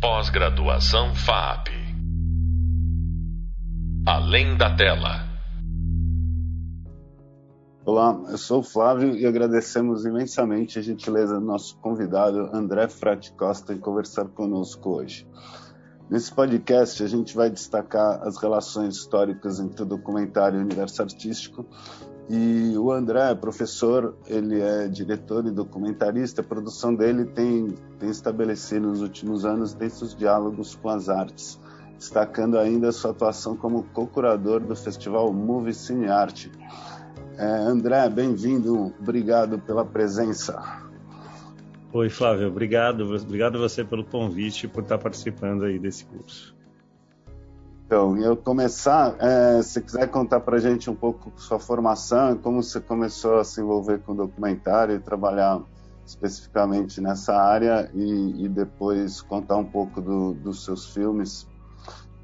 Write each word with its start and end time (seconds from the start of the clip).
Pós-graduação 0.00 1.12
FAP. 1.12 1.70
Além 4.06 4.56
da 4.56 4.76
tela. 4.76 5.26
Olá, 7.84 8.16
eu 8.30 8.38
sou 8.38 8.60
o 8.60 8.62
Flávio 8.62 9.16
e 9.16 9.26
agradecemos 9.26 10.06
imensamente 10.06 10.78
a 10.78 10.82
gentileza 10.82 11.34
do 11.34 11.44
nosso 11.44 11.76
convidado 11.78 12.48
André 12.54 12.86
Frati 12.86 13.32
Costa 13.32 13.74
em 13.74 13.78
conversar 13.78 14.26
conosco 14.26 14.88
hoje. 14.88 15.26
Nesse 16.08 16.32
podcast, 16.32 17.02
a 17.02 17.08
gente 17.08 17.34
vai 17.34 17.50
destacar 17.50 18.22
as 18.22 18.40
relações 18.40 18.94
históricas 18.94 19.58
entre 19.58 19.82
o 19.82 19.86
documentário 19.86 20.58
e 20.58 20.62
o 20.62 20.64
universo 20.64 21.02
artístico. 21.02 21.66
E 22.28 22.76
o 22.76 22.92
André, 22.92 23.34
professor, 23.34 24.14
ele 24.26 24.60
é 24.60 24.86
diretor 24.86 25.46
e 25.46 25.50
documentarista. 25.50 26.42
A 26.42 26.44
produção 26.44 26.94
dele 26.94 27.24
tem, 27.24 27.74
tem 27.98 28.10
estabelecido 28.10 28.88
nos 28.88 29.00
últimos 29.00 29.46
anos 29.46 29.72
densos 29.72 30.14
diálogos 30.14 30.74
com 30.74 30.90
as 30.90 31.08
artes, 31.08 31.58
destacando 31.96 32.58
ainda 32.58 32.92
sua 32.92 33.12
atuação 33.12 33.56
como 33.56 33.84
co-curador 33.94 34.60
do 34.60 34.76
festival 34.76 35.32
Movie 35.32 35.72
Cine 35.72 36.08
Arte. 36.08 36.52
É, 37.38 37.46
André, 37.46 38.06
bem-vindo, 38.10 38.92
obrigado 39.00 39.58
pela 39.60 39.84
presença. 39.84 40.60
Oi, 41.90 42.10
Flávio, 42.10 42.48
obrigado. 42.48 43.04
Obrigado 43.04 43.56
a 43.56 43.60
você 43.60 43.82
pelo 43.82 44.04
convite 44.04 44.66
e 44.66 44.68
por 44.68 44.82
estar 44.82 44.98
participando 44.98 45.64
aí 45.64 45.78
desse 45.78 46.04
curso. 46.04 46.57
Então, 47.88 48.18
eu 48.18 48.36
começar, 48.36 49.16
é, 49.18 49.62
se 49.62 49.80
quiser 49.80 50.08
contar 50.08 50.40
para 50.40 50.58
gente 50.58 50.90
um 50.90 50.94
pouco 50.94 51.32
sua 51.40 51.58
formação, 51.58 52.36
como 52.36 52.62
você 52.62 52.82
começou 52.82 53.38
a 53.38 53.44
se 53.44 53.62
envolver 53.62 54.00
com 54.00 54.14
documentário 54.14 54.94
e 54.94 54.98
trabalhar 54.98 55.62
especificamente 56.04 57.00
nessa 57.00 57.34
área 57.34 57.90
e, 57.94 58.44
e 58.44 58.48
depois 58.50 59.22
contar 59.22 59.56
um 59.56 59.64
pouco 59.64 60.02
do, 60.02 60.34
dos 60.34 60.66
seus 60.66 60.92
filmes 60.92 61.48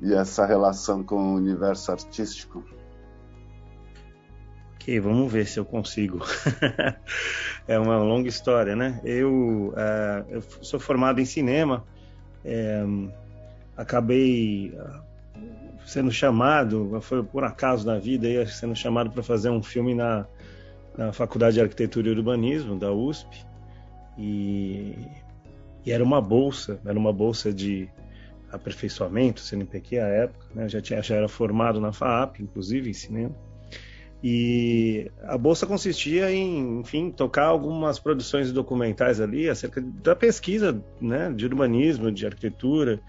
e 0.03 0.13
essa 0.13 0.45
relação 0.45 1.03
com 1.03 1.33
o 1.33 1.37
universo 1.37 1.93
artístico. 1.93 2.63
Ok, 4.75 5.01
vamos 5.01 5.33
ver 5.33 5.47
se 5.47 5.59
eu 5.59 5.65
consigo. 5.65 6.21
é 7.67 7.79
uma 7.79 7.97
longa 7.97 8.29
história, 8.29 8.77
né? 8.77 9.01
Eu, 9.03 9.69
uh, 9.69 10.29
eu 10.29 10.43
sou 10.61 10.79
formado 10.79 11.23
em 11.23 11.25
cinema, 11.25 11.83
é, 12.45 12.85
acabei 13.79 14.77
ah, 14.79 15.14
sendo 15.87 16.11
chamado, 16.11 16.99
foi 17.03 17.23
por 17.23 17.45
acaso 17.45 17.87
na 17.87 17.99
vida, 17.99 18.27
aí, 18.27 18.47
sendo 18.47 18.75
chamado 18.75 19.11
para 19.11 19.23
fazer 19.23 19.51
um 19.51 19.63
filme 19.63 19.95
na, 19.95 20.27
na 20.97 21.13
Faculdade 21.13 21.55
de 21.55 21.61
Arquitetura 21.61 22.09
e 22.09 22.13
Urbanismo 22.13 22.79
da 22.79 22.93
USP. 22.93 23.45
E, 24.17 24.97
e 25.85 25.93
era 25.93 26.03
uma 26.03 26.21
bolsa, 26.21 26.81
era 26.85 26.99
uma 26.99 27.13
bolsa 27.13 27.53
de 27.53 27.89
aperfeiçoamento, 28.51 29.41
CNPq 29.41 29.99
à 29.99 30.07
época, 30.07 30.47
né? 30.55 30.69
já, 30.69 30.81
tinha, 30.81 31.03
já 31.03 31.17
era 31.17 31.29
formado 31.29 31.81
na 31.81 31.93
FAAP, 31.93 32.41
inclusive, 32.41 32.89
em 32.89 32.95
cinema. 32.95 33.35
E 34.27 35.11
a 35.25 35.37
bolsa 35.37 35.67
consistia 35.67 36.31
em, 36.31 36.81
enfim, 36.81 37.11
tocar 37.11 37.45
algumas 37.45 37.99
produções 37.99 38.51
documentais 38.53 39.21
ali 39.21 39.51
acerca 39.51 39.83
da 39.83 40.17
pesquisa, 40.17 40.83
né, 40.99 41.31
de 41.31 41.45
urbanismo, 41.45 42.11
de 42.11 42.25
arquitetura. 42.25 43.03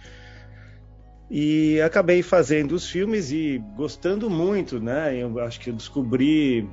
E 1.29 1.81
acabei 1.81 2.21
fazendo 2.21 2.73
os 2.73 2.89
filmes 2.89 3.31
e 3.31 3.57
gostando 3.75 4.29
muito, 4.29 4.79
né? 4.79 5.15
Eu 5.15 5.39
acho 5.39 5.59
que 5.59 5.69
eu 5.69 5.73
descobri 5.73 6.69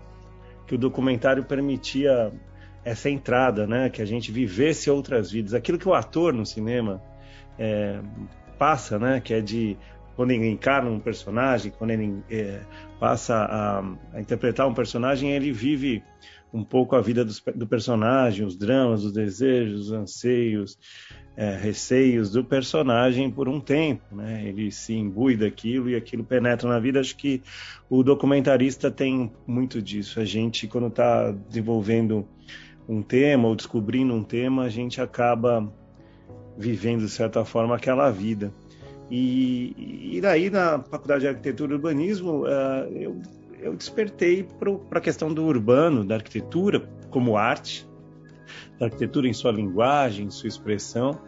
que 0.66 0.74
o 0.74 0.78
documentário 0.78 1.44
permitia 1.44 2.30
essa 2.84 3.08
entrada, 3.08 3.66
né? 3.66 3.88
Que 3.88 4.02
a 4.02 4.04
gente 4.04 4.30
vivesse 4.30 4.90
outras 4.90 5.30
vidas, 5.30 5.54
aquilo 5.54 5.78
que 5.78 5.88
o 5.88 5.94
ator 5.94 6.34
no 6.34 6.44
cinema 6.44 7.02
é, 7.58 7.98
passa, 8.58 8.98
né? 8.98 9.20
Que 9.20 9.34
é 9.34 9.40
de 9.40 9.76
quando 10.14 10.32
ele 10.32 10.48
encarna 10.48 10.90
um 10.90 11.00
personagem, 11.00 11.72
quando 11.72 11.90
ele 11.92 12.22
é, 12.30 12.60
passa 13.00 13.34
a, 13.34 13.80
a, 14.12 14.20
interpretar 14.20 14.68
um 14.68 14.74
personagem, 14.74 15.32
ele 15.32 15.50
vive 15.50 16.02
um 16.52 16.62
pouco 16.62 16.94
a 16.94 17.00
vida 17.00 17.24
do, 17.24 17.32
do 17.54 17.66
personagem, 17.66 18.44
os 18.44 18.56
dramas, 18.56 19.04
os 19.04 19.12
desejos, 19.12 19.86
os 19.86 19.92
anseios, 19.92 20.78
é, 21.36 21.56
receios 21.56 22.30
do 22.30 22.44
personagem 22.44 23.30
por 23.30 23.48
um 23.48 23.58
tempo, 23.58 24.02
né? 24.14 24.44
Ele 24.46 24.70
se 24.70 24.94
imbui 24.94 25.36
daquilo 25.36 25.88
e 25.88 25.96
aquilo 25.96 26.22
penetra 26.22 26.68
na 26.68 26.78
vida. 26.78 27.00
Acho 27.00 27.16
que 27.16 27.42
o 27.88 28.02
documentarista 28.02 28.90
tem 28.90 29.32
muito 29.46 29.80
disso. 29.80 30.20
A 30.20 30.24
gente, 30.24 30.66
quando 30.66 30.88
está 30.88 31.30
desenvolvendo 31.48 32.26
um 32.88 33.00
tema 33.02 33.48
ou 33.48 33.56
descobrindo 33.56 34.12
um 34.12 34.22
tema, 34.22 34.64
a 34.64 34.68
gente 34.68 35.00
acaba 35.00 35.72
vivendo 36.56 37.00
de 37.00 37.10
certa 37.10 37.44
forma 37.44 37.76
aquela 37.76 38.10
vida. 38.10 38.52
E, 39.10 40.16
e 40.16 40.20
daí, 40.20 40.50
na 40.50 40.78
Faculdade 40.80 41.20
de 41.20 41.28
Arquitetura 41.28 41.72
e 41.72 41.74
Urbanismo, 41.74 42.44
uh, 42.44 42.88
eu, 42.94 43.20
eu 43.60 43.74
despertei 43.74 44.46
para 44.88 44.98
a 44.98 45.00
questão 45.00 45.32
do 45.32 45.44
urbano, 45.44 46.04
da 46.04 46.16
arquitetura 46.16 46.80
como 47.10 47.36
arte, 47.36 47.86
da 48.78 48.86
arquitetura 48.86 49.28
em 49.28 49.32
sua 49.32 49.52
linguagem, 49.52 50.26
em 50.26 50.30
sua 50.30 50.48
expressão, 50.48 51.18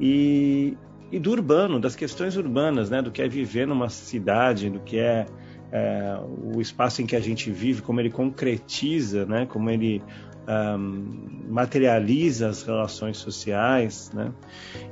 e, 0.00 0.76
e 1.10 1.18
do 1.18 1.30
urbano, 1.30 1.80
das 1.80 1.96
questões 1.96 2.36
urbanas, 2.36 2.90
né, 2.90 3.00
do 3.02 3.10
que 3.10 3.22
é 3.22 3.28
viver 3.28 3.66
numa 3.66 3.88
cidade, 3.88 4.70
do 4.70 4.80
que 4.80 4.98
é, 4.98 5.26
é 5.72 6.18
o 6.54 6.60
espaço 6.60 7.02
em 7.02 7.06
que 7.06 7.16
a 7.16 7.20
gente 7.20 7.50
vive, 7.50 7.82
como 7.82 8.00
ele 8.00 8.10
concretiza, 8.10 9.24
né, 9.26 9.46
como 9.46 9.70
ele 9.70 10.02
um, 10.48 11.44
materializa 11.48 12.48
as 12.48 12.62
relações 12.62 13.16
sociais, 13.18 14.10
né? 14.14 14.32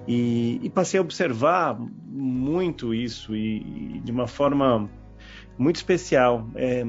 E, 0.07 0.61
e, 0.63 0.71
passei 0.71 0.99
a 0.99 1.03
observar 1.03 1.79
muito 2.07 2.93
isso 2.93 3.34
e, 3.34 3.97
e 3.97 4.01
de 4.01 4.11
uma 4.11 4.27
forma 4.27 4.91
muito 5.57 5.77
especial. 5.77 6.49
É, 6.57 6.84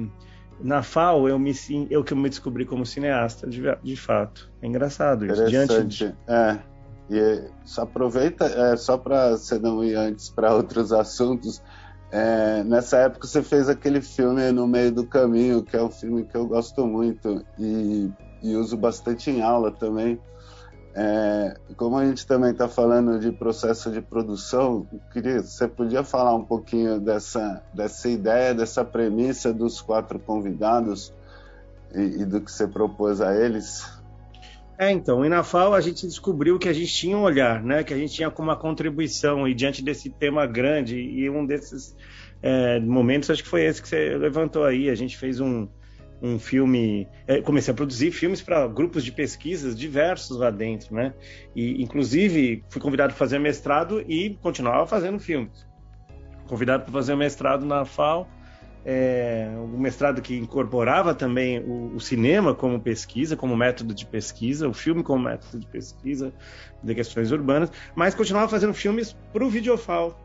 na 0.60 0.82
FAO 0.82 1.28
eu 1.28 1.38
me 1.38 1.54
eu 1.90 2.04
que 2.04 2.16
me 2.16 2.30
descobri 2.30 2.66
como 2.66 2.86
cineasta 2.86 3.48
de, 3.48 3.62
de 3.84 3.96
fato. 3.96 4.52
É 4.62 4.68
engraçado 4.68 5.26
isso. 5.26 5.42
Interessante. 5.42 5.98
Diante... 5.98 6.18
É. 6.28 6.60
E 7.08 7.50
só 7.64 7.84
aproveita 7.84 8.46
é, 8.46 8.76
só 8.76 8.98
para 8.98 9.32
você 9.32 9.60
não 9.60 9.84
ir 9.84 9.96
antes 9.96 10.30
para 10.30 10.54
outros 10.54 10.92
assuntos. 10.92 11.62
É, 12.12 12.64
nessa 12.64 12.98
época 12.98 13.28
você 13.28 13.44
fez 13.44 13.70
aquele 13.70 14.02
filme 14.02 14.52
No 14.52 14.68
Meio 14.68 14.92
do 14.92 15.06
Caminho, 15.06 15.64
que 15.64 15.76
é 15.76 15.84
um 15.84 15.92
filme 15.92 16.24
que 16.24 16.36
eu 16.36 16.48
gosto 16.48 16.86
muito. 16.88 17.46
E 17.60 18.10
e 18.46 18.56
uso 18.56 18.78
bastante 18.78 19.32
em 19.32 19.42
aula 19.42 19.72
também. 19.72 20.20
É, 20.98 21.58
como 21.76 21.98
a 21.98 22.06
gente 22.06 22.26
também 22.26 22.52
está 22.52 22.70
falando 22.70 23.20
de 23.20 23.30
processo 23.30 23.92
de 23.92 24.02
produção, 24.02 24.88
queria, 25.12 25.42
você 25.42 25.68
podia 25.68 26.06
falar 26.06 26.34
um 26.34 26.46
pouquinho 26.46 27.02
dessa, 27.02 27.62
dessa 27.74 28.08
ideia, 28.08 28.54
dessa 28.54 28.86
premissa 28.86 29.54
dos 29.54 29.82
quatro 29.82 30.18
convidados 30.18 31.14
e, 31.94 32.22
e 32.22 32.26
do 32.26 32.40
que 32.40 32.50
você 32.50 32.66
propôs 32.66 33.20
a 33.20 33.36
eles? 33.36 33.86
É, 34.78 34.90
então, 34.90 35.26
e 35.26 35.30
na 35.30 35.44
FAO 35.44 35.74
a 35.74 35.82
gente 35.82 36.08
descobriu 36.08 36.58
que 36.58 36.70
a 36.70 36.74
gente 36.74 36.94
tinha 36.94 37.18
um 37.18 37.24
olhar, 37.24 37.62
né, 37.62 37.84
que 37.84 37.94
a 37.94 37.98
gente 37.98 38.14
tinha 38.14 38.32
como 38.32 38.50
uma 38.50 38.58
contribuição, 38.58 39.46
e 39.46 39.54
diante 39.54 39.84
desse 39.84 40.10
tema 40.10 40.46
grande, 40.48 40.98
e 40.98 41.30
um 41.30 41.46
desses 41.46 41.94
é, 42.42 42.80
momentos, 42.80 43.30
acho 43.30 43.44
que 43.44 43.50
foi 43.50 43.66
esse 43.66 43.82
que 43.82 43.90
você 43.90 44.18
levantou 44.18 44.64
aí, 44.64 44.90
a 44.90 44.96
gente 44.96 45.18
fez 45.18 45.42
um, 45.42 45.68
um 46.22 46.40
filme. 46.40 47.08
É, 47.28 47.42
comecei 47.42 47.72
a 47.72 47.76
produzir 47.76 48.12
filmes 48.12 48.42
para 48.42 48.68
grupos 48.68 49.04
de 49.04 49.12
pesquisas 49.12 49.78
diversos 49.78 50.38
lá 50.38 50.50
dentro, 50.50 50.96
né? 50.96 51.14
E, 51.56 51.82
inclusive, 51.82 52.64
fui 52.70 52.82
convidado 52.82 53.10
para 53.10 53.18
fazer 53.20 53.40
mestrado 53.40 54.02
e 54.08 54.38
continuava 54.42 54.86
fazendo 54.88 55.20
filmes. 55.20 55.66
Convidado 56.48 56.84
para 56.84 56.94
fazer 56.94 57.16
mestrado 57.16 57.66
na 57.66 57.86
FAO, 57.86 58.28
é, 58.86 59.50
um 59.58 59.80
mestrado 59.80 60.22
que 60.22 60.36
incorporava 60.36 61.16
também 61.16 61.60
o, 61.60 61.96
o, 61.96 62.00
cinema 62.00 62.54
como 62.54 62.80
pesquisa, 62.80 63.36
como 63.36 63.58
método 63.58 63.96
de 63.96 64.06
pesquisa, 64.06 64.70
o 64.70 64.74
filme 64.74 65.02
como 65.02 65.24
método 65.24 65.60
de 65.60 65.66
pesquisa 65.66 66.32
de 66.84 66.94
questões 66.94 67.32
urbanas, 67.32 67.72
mas 67.96 68.14
continuava 68.14 68.48
fazendo 68.48 68.76
filmes 68.76 69.14
para 69.34 69.44
o 69.44 69.50
Videofal, 69.50 70.25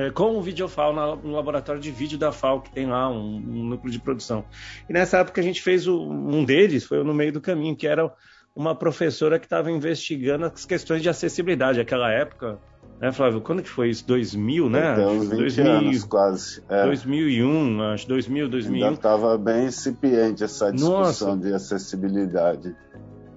é, 0.00 0.10
com 0.10 0.36
o 0.36 0.42
Videofal 0.42 0.94
no 0.94 1.32
laboratório 1.32 1.80
de 1.80 1.90
vídeo 1.90 2.18
da 2.18 2.32
FAO, 2.32 2.62
que 2.62 2.72
tem 2.72 2.86
lá 2.86 3.10
um, 3.10 3.36
um 3.36 3.64
núcleo 3.64 3.92
de 3.92 3.98
produção. 3.98 4.44
E 4.88 4.92
nessa 4.92 5.18
época 5.18 5.40
a 5.40 5.44
gente 5.44 5.60
fez 5.60 5.86
o, 5.86 6.00
um 6.00 6.42
deles, 6.44 6.84
foi 6.84 7.04
no 7.04 7.12
meio 7.12 7.32
do 7.32 7.40
caminho, 7.40 7.76
que 7.76 7.86
era 7.86 8.10
uma 8.54 8.74
professora 8.74 9.38
que 9.38 9.46
estava 9.46 9.70
investigando 9.70 10.46
as 10.46 10.64
questões 10.64 11.02
de 11.02 11.08
acessibilidade. 11.08 11.80
Aquela 11.80 12.10
época, 12.10 12.58
né, 13.00 13.12
Flávio? 13.12 13.40
Quando 13.40 13.62
que 13.62 13.68
foi 13.68 13.90
isso? 13.90 14.06
2000, 14.06 14.70
né? 14.70 14.92
Então, 14.92 15.20
20 15.20 15.38
2000, 15.38 15.72
anos 15.72 16.04
quase. 16.04 16.62
É. 16.68 16.84
2001, 16.84 17.82
acho, 17.82 18.08
2000, 18.08 18.48
2001. 18.48 18.84
Ainda 18.84 18.94
estava 18.96 19.38
bem 19.38 19.66
incipiente 19.66 20.42
essa 20.42 20.72
discussão 20.72 21.36
Nossa. 21.36 21.36
de 21.36 21.52
acessibilidade. 21.52 22.74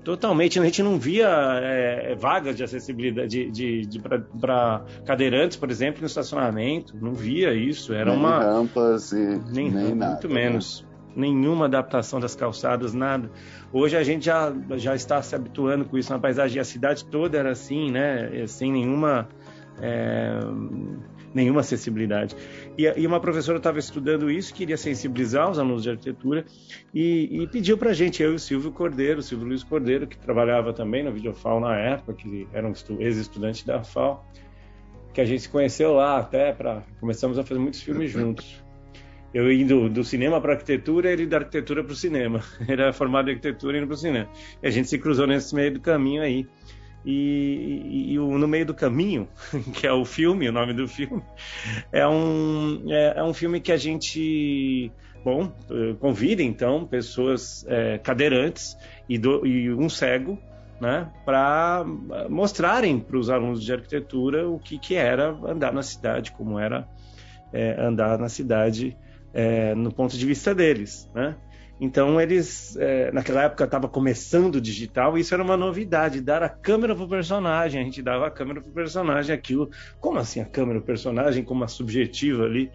Totalmente, 0.03 0.59
a 0.59 0.63
gente 0.63 0.83
não 0.83 0.99
via 0.99 1.29
é, 1.61 2.13
vagas 2.15 2.57
de 2.57 2.63
acessibilidade 2.63 3.29
de, 3.29 3.51
de, 3.51 3.85
de 3.85 3.99
para 3.99 4.81
cadeirantes, 5.05 5.55
por 5.55 5.71
exemplo, 5.71 6.01
no 6.01 6.07
estacionamento, 6.07 6.93
não 6.99 7.13
via 7.13 7.53
isso, 7.53 7.93
era 7.93 8.11
nem 8.11 8.19
uma 8.19 8.39
rampas 8.39 9.13
e 9.13 9.41
nem, 9.51 9.71
nem 9.71 9.95
nada, 9.95 10.11
muito 10.11 10.29
menos, 10.29 10.85
né? 11.15 11.27
nenhuma 11.27 11.65
adaptação 11.65 12.19
das 12.19 12.35
calçadas, 12.35 12.93
nada. 12.93 13.31
Hoje 13.71 13.95
a 13.95 14.03
gente 14.03 14.25
já 14.25 14.53
já 14.75 14.93
está 14.93 15.21
se 15.21 15.35
habituando 15.35 15.85
com 15.85 15.97
isso 15.97 16.11
na 16.11 16.19
paisagem, 16.19 16.59
a 16.59 16.65
cidade 16.65 17.05
toda 17.05 17.37
era 17.37 17.51
assim, 17.51 17.89
né, 17.89 18.45
sem 18.45 18.73
nenhuma 18.73 19.29
é, 19.81 20.37
nenhuma 21.33 21.61
acessibilidade. 21.61 22.35
E, 22.77 22.83
e 22.97 23.07
uma 23.07 23.19
professora 23.19 23.57
estava 23.57 23.79
estudando 23.79 24.29
isso, 24.29 24.53
queria 24.53 24.77
sensibilizar 24.77 25.49
os 25.49 25.59
alunos 25.59 25.83
de 25.83 25.89
arquitetura 25.89 26.45
e, 26.93 27.41
e 27.41 27.47
pediu 27.47 27.77
para 27.77 27.91
a 27.91 27.93
gente, 27.93 28.21
eu 28.21 28.31
e 28.31 28.35
o 28.35 28.39
Silvio 28.39 28.71
Cordeiro, 28.71 29.19
o 29.19 29.23
Silvio 29.23 29.47
Luiz 29.47 29.63
Cordeiro, 29.63 30.07
que 30.07 30.17
trabalhava 30.17 30.73
também 30.73 31.03
na 31.03 31.09
Videofal 31.09 31.59
na 31.59 31.77
época, 31.77 32.13
que 32.13 32.47
era 32.53 32.67
um 32.67 32.73
ex-estudante 32.99 33.65
da 33.65 33.83
FAO, 33.83 34.25
que 35.13 35.21
a 35.21 35.25
gente 35.25 35.41
se 35.43 35.49
conheceu 35.49 35.93
lá 35.93 36.17
até 36.17 36.55
começamos 36.99 37.37
a 37.37 37.43
fazer 37.43 37.59
muitos 37.59 37.81
filmes 37.81 38.09
juntos. 38.11 38.63
Eu 39.33 39.51
indo 39.51 39.89
do 39.89 40.03
cinema 40.03 40.39
para 40.39 40.53
arquitetura, 40.53 41.11
ele 41.11 41.25
da 41.25 41.37
arquitetura 41.37 41.83
para 41.83 41.93
o 41.93 41.95
cinema. 41.95 42.41
Ele 42.61 42.73
era 42.83 42.93
formado 42.93 43.29
em 43.29 43.33
arquitetura 43.33 43.77
e 43.77 43.79
indo 43.79 43.87
para 43.87 43.95
o 43.95 43.97
cinema. 43.97 44.29
E 44.61 44.67
a 44.67 44.69
gente 44.69 44.87
se 44.87 44.99
cruzou 44.99 45.25
nesse 45.25 45.55
meio 45.55 45.73
do 45.73 45.79
caminho 45.79 46.21
aí. 46.21 46.47
E, 47.05 47.81
e, 47.85 48.13
e, 48.13 48.17
no 48.17 48.47
meio 48.47 48.65
do 48.65 48.73
caminho, 48.73 49.27
que 49.73 49.85
é 49.85 49.91
o 49.91 50.05
filme, 50.05 50.47
o 50.47 50.51
nome 50.51 50.73
do 50.73 50.87
filme, 50.87 51.21
é 51.91 52.07
um, 52.07 52.83
é, 52.89 53.13
é 53.17 53.23
um 53.23 53.33
filme 53.33 53.59
que 53.59 53.71
a 53.71 53.77
gente, 53.77 54.91
bom, 55.23 55.51
convida 55.99 56.41
então 56.41 56.85
pessoas 56.85 57.65
é, 57.67 57.97
cadeirantes 57.97 58.77
e, 59.09 59.17
do, 59.17 59.45
e, 59.45 59.73
um 59.73 59.89
cego, 59.89 60.39
né, 60.79 61.09
para 61.23 61.85
mostrarem 62.29 62.99
para 62.99 63.17
os 63.17 63.29
alunos 63.29 63.63
de 63.63 63.71
arquitetura 63.71 64.49
o 64.49 64.59
que, 64.59 64.77
que 64.77 64.95
era 64.95 65.29
andar 65.45 65.71
na 65.71 65.83
cidade, 65.83 66.31
como 66.31 66.59
era 66.59 66.87
é, 67.53 67.79
andar 67.79 68.17
na 68.17 68.27
cidade 68.27 68.97
é, 69.33 69.73
no 69.75 69.91
ponto 69.91 70.17
de 70.17 70.25
vista 70.25 70.53
deles, 70.53 71.09
né? 71.13 71.35
Então 71.79 72.21
eles, 72.21 72.77
é, 72.77 73.11
naquela 73.11 73.43
época 73.43 73.65
estava 73.65 73.87
começando 73.87 74.55
o 74.55 74.61
digital, 74.61 75.17
e 75.17 75.21
isso 75.21 75.33
era 75.33 75.43
uma 75.43 75.57
novidade, 75.57 76.21
dar 76.21 76.43
a 76.43 76.49
câmera 76.49 76.95
para 76.95 77.03
o 77.03 77.09
personagem. 77.09 77.81
A 77.81 77.83
gente 77.83 78.01
dava 78.01 78.27
a 78.27 78.31
câmera 78.31 78.61
para 78.61 78.69
o 78.69 78.73
personagem, 78.73 79.35
aquilo. 79.35 79.69
Como 79.99 80.19
assim 80.19 80.39
a 80.39 80.45
câmera 80.45 80.79
o 80.79 80.81
personagem, 80.81 81.43
como 81.43 81.63
a 81.63 81.67
subjetiva 81.67 82.43
ali? 82.43 82.71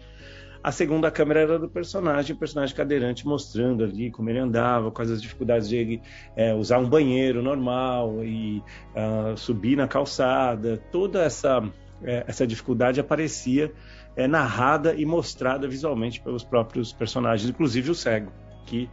A 0.61 0.73
segunda 0.73 1.09
câmera 1.09 1.39
era 1.39 1.57
do 1.57 1.69
personagem, 1.69 2.35
o 2.35 2.37
personagem 2.37 2.75
cadeirante 2.75 3.25
mostrando 3.25 3.81
ali 3.81 4.11
como 4.11 4.29
ele 4.29 4.39
andava, 4.39 4.91
quais 4.91 5.09
as 5.09 5.21
dificuldades 5.21 5.69
de 5.69 5.77
ele 5.77 6.01
é, 6.35 6.53
usar 6.53 6.79
um 6.79 6.89
banheiro 6.89 7.41
normal 7.41 8.25
e 8.25 8.61
uh, 8.93 9.37
subir 9.37 9.77
na 9.77 9.87
calçada. 9.87 10.77
Toda 10.91 11.23
essa, 11.23 11.63
é, 12.03 12.25
essa 12.27 12.45
dificuldade 12.45 12.99
aparecia 12.99 13.71
é, 14.17 14.27
narrada 14.27 14.93
e 14.93 15.05
mostrada 15.05 15.65
visualmente 15.65 16.19
pelos 16.19 16.43
próprios 16.43 16.91
personagens, 16.91 17.49
inclusive 17.49 17.89
o 17.91 17.95
cego 17.95 18.29
que 18.69 18.89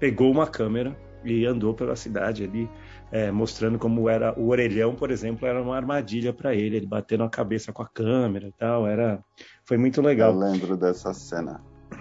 pegou 0.00 0.30
uma 0.30 0.46
câmera 0.46 0.96
e 1.24 1.46
andou 1.46 1.72
pela 1.72 1.96
cidade 1.96 2.44
ali, 2.44 2.68
é, 3.12 3.30
mostrando 3.30 3.78
como 3.78 4.08
era 4.08 4.38
o 4.38 4.48
orelhão, 4.48 4.94
por 4.94 5.10
exemplo, 5.10 5.46
era 5.46 5.62
uma 5.62 5.76
armadilha 5.76 6.32
para 6.32 6.54
ele, 6.54 6.76
ele 6.76 6.86
batendo 6.86 7.22
a 7.22 7.30
cabeça 7.30 7.72
com 7.72 7.82
a 7.82 7.88
câmera 7.88 8.48
e 8.48 8.52
tal, 8.52 8.86
era 8.86 9.22
foi 9.64 9.78
muito 9.78 10.02
legal. 10.02 10.32
Eu 10.32 10.38
lembro 10.38 10.76
dessa 10.76 11.14
cena. 11.14 11.60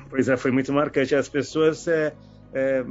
Pois 0.10 0.28
é, 0.28 0.36
foi 0.36 0.52
muito 0.52 0.74
marcante. 0.74 1.16
As 1.16 1.30
pessoas, 1.30 1.88
é, 1.88 2.14
é, 2.54 2.84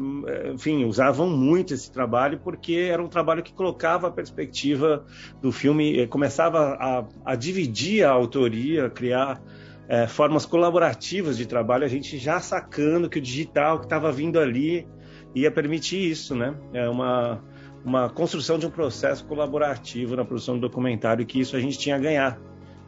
enfim, 0.52 0.84
usavam 0.84 1.28
muito 1.28 1.74
esse 1.74 1.90
trabalho 1.90 2.40
porque 2.42 2.88
era 2.90 3.02
um 3.02 3.08
trabalho 3.08 3.42
que 3.42 3.52
colocava 3.52 4.08
a 4.08 4.10
perspectiva 4.10 5.04
do 5.40 5.52
filme, 5.52 6.06
começava 6.06 6.76
a, 6.80 7.04
a 7.24 7.34
dividir 7.34 8.04
a 8.04 8.10
autoria, 8.10 8.88
criar 8.88 9.42
é, 9.88 10.06
formas 10.06 10.46
colaborativas 10.46 11.36
de 11.36 11.46
trabalho, 11.46 11.84
a 11.84 11.88
gente 11.88 12.18
já 12.18 12.40
sacando 12.40 13.08
que 13.08 13.18
o 13.18 13.22
digital 13.22 13.78
que 13.78 13.86
estava 13.86 14.10
vindo 14.12 14.38
ali 14.38 14.86
ia 15.34 15.50
permitir 15.50 16.10
isso, 16.10 16.34
né? 16.34 16.54
É 16.72 16.88
uma, 16.88 17.42
uma 17.84 18.08
construção 18.08 18.58
de 18.58 18.66
um 18.66 18.70
processo 18.70 19.24
colaborativo 19.24 20.16
na 20.16 20.24
produção 20.24 20.54
do 20.54 20.60
documentário 20.60 21.24
que 21.26 21.40
isso 21.40 21.56
a 21.56 21.60
gente 21.60 21.78
tinha 21.78 21.96
a 21.96 21.98
ganhar, 21.98 22.38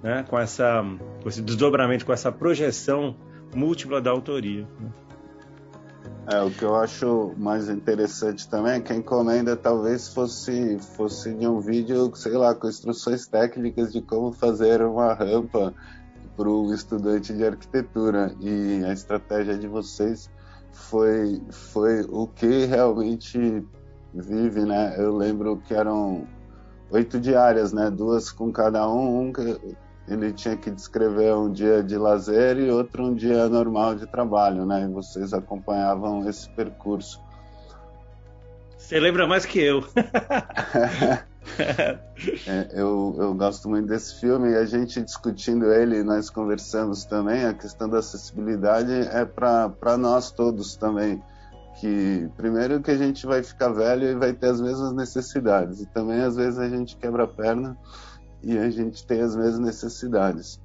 né? 0.03 0.25
Com, 0.29 0.39
essa, 0.39 0.85
com 1.23 1.29
esse 1.29 1.43
desdobramento, 1.43 2.07
com 2.07 2.13
essa 2.13 2.31
projeção 2.31 3.17
múltipla 3.55 4.01
da 4.01 4.11
autoria. 4.11 4.67
Né? 4.81 4.91
É, 6.27 6.41
o 6.41 6.51
que 6.51 6.63
eu 6.63 6.75
acho 6.75 7.35
mais 7.37 7.69
interessante 7.69 8.49
também 8.49 8.75
é 8.75 8.81
que 8.81 8.93
a 8.93 8.97
encomenda 8.97 9.55
talvez 9.57 10.09
fosse, 10.09 10.79
fosse 10.97 11.35
de 11.35 11.47
um 11.47 11.61
vídeo, 11.61 12.11
sei 12.15 12.33
lá, 12.33 12.55
com 12.55 12.67
instruções 12.67 13.27
técnicas 13.27 13.93
de 13.93 14.01
como 14.01 14.33
fazer 14.33 14.81
uma 14.81 15.13
rampa 15.13 15.75
para 16.37 16.49
o 16.49 16.73
estudante 16.75 17.33
de 17.33 17.45
arquitetura 17.45 18.35
e 18.41 18.85
a 18.85 18.93
estratégia 18.93 19.57
de 19.57 19.69
vocês 19.69 20.31
foi 20.73 21.41
foi 21.51 22.03
o 22.09 22.27
que 22.27 22.67
realmente 22.67 23.65
vive, 24.13 24.65
né? 24.65 24.95
Eu 24.99 25.17
lembro 25.17 25.57
que 25.59 25.75
eram 25.75 26.27
oito 26.91 27.21
diárias, 27.21 27.73
né? 27.73 27.91
Duas 27.91 28.31
com 28.31 28.53
cada 28.53 28.89
um, 28.89 29.29
um 29.29 29.33
ele 30.07 30.33
tinha 30.33 30.57
que 30.57 30.71
descrever 30.71 31.35
um 31.35 31.51
dia 31.51 31.83
de 31.83 31.97
lazer 31.97 32.59
e 32.59 32.71
outro 32.71 33.05
um 33.05 33.15
dia 33.15 33.49
normal 33.49 33.95
de 33.95 34.07
trabalho, 34.07 34.67
né? 34.67 34.83
E 34.83 34.93
vocês 34.93 35.33
acompanhavam 35.33 36.29
esse 36.29 36.49
percurso. 36.51 37.21
Você 38.77 39.01
lembra 39.01 39.27
mais 39.27 39.47
que 39.47 39.61
eu. 39.61 39.83
é, 42.47 42.69
eu, 42.73 43.15
eu 43.19 43.35
gosto 43.35 43.69
muito 43.69 43.89
desse 43.89 44.21
filme 44.21 44.51
e 44.51 44.57
a 44.57 44.65
gente 44.65 45.03
discutindo 45.03 45.73
ele, 45.73 46.03
nós 46.03 46.31
conversamos 46.31 47.05
também, 47.05 47.45
a 47.45 47.55
questão 47.55 47.89
da 47.89 47.99
acessibilidade 47.99 48.93
é 48.93 49.25
para 49.25 49.97
nós 49.99 50.31
todos 50.31 50.77
também. 50.77 51.23
Que 51.81 52.29
primeiro 52.37 52.81
que 52.81 52.91
a 52.91 52.97
gente 52.97 53.27
vai 53.27 53.43
ficar 53.43 53.69
velho 53.71 54.07
e 54.07 54.15
vai 54.15 54.33
ter 54.33 54.47
as 54.47 54.61
mesmas 54.61 54.93
necessidades, 54.93 55.81
e 55.81 55.87
também 55.87 56.21
às 56.21 56.37
vezes 56.37 56.59
a 56.59 56.69
gente 56.69 56.97
quebra 56.97 57.25
a 57.25 57.29
perna 57.29 57.77
e 58.43 58.57
a 58.57 58.71
gente 58.71 59.05
tem 59.05 59.21
as 59.21 59.35
mesmas 59.35 59.59
necessidades. 59.59 60.61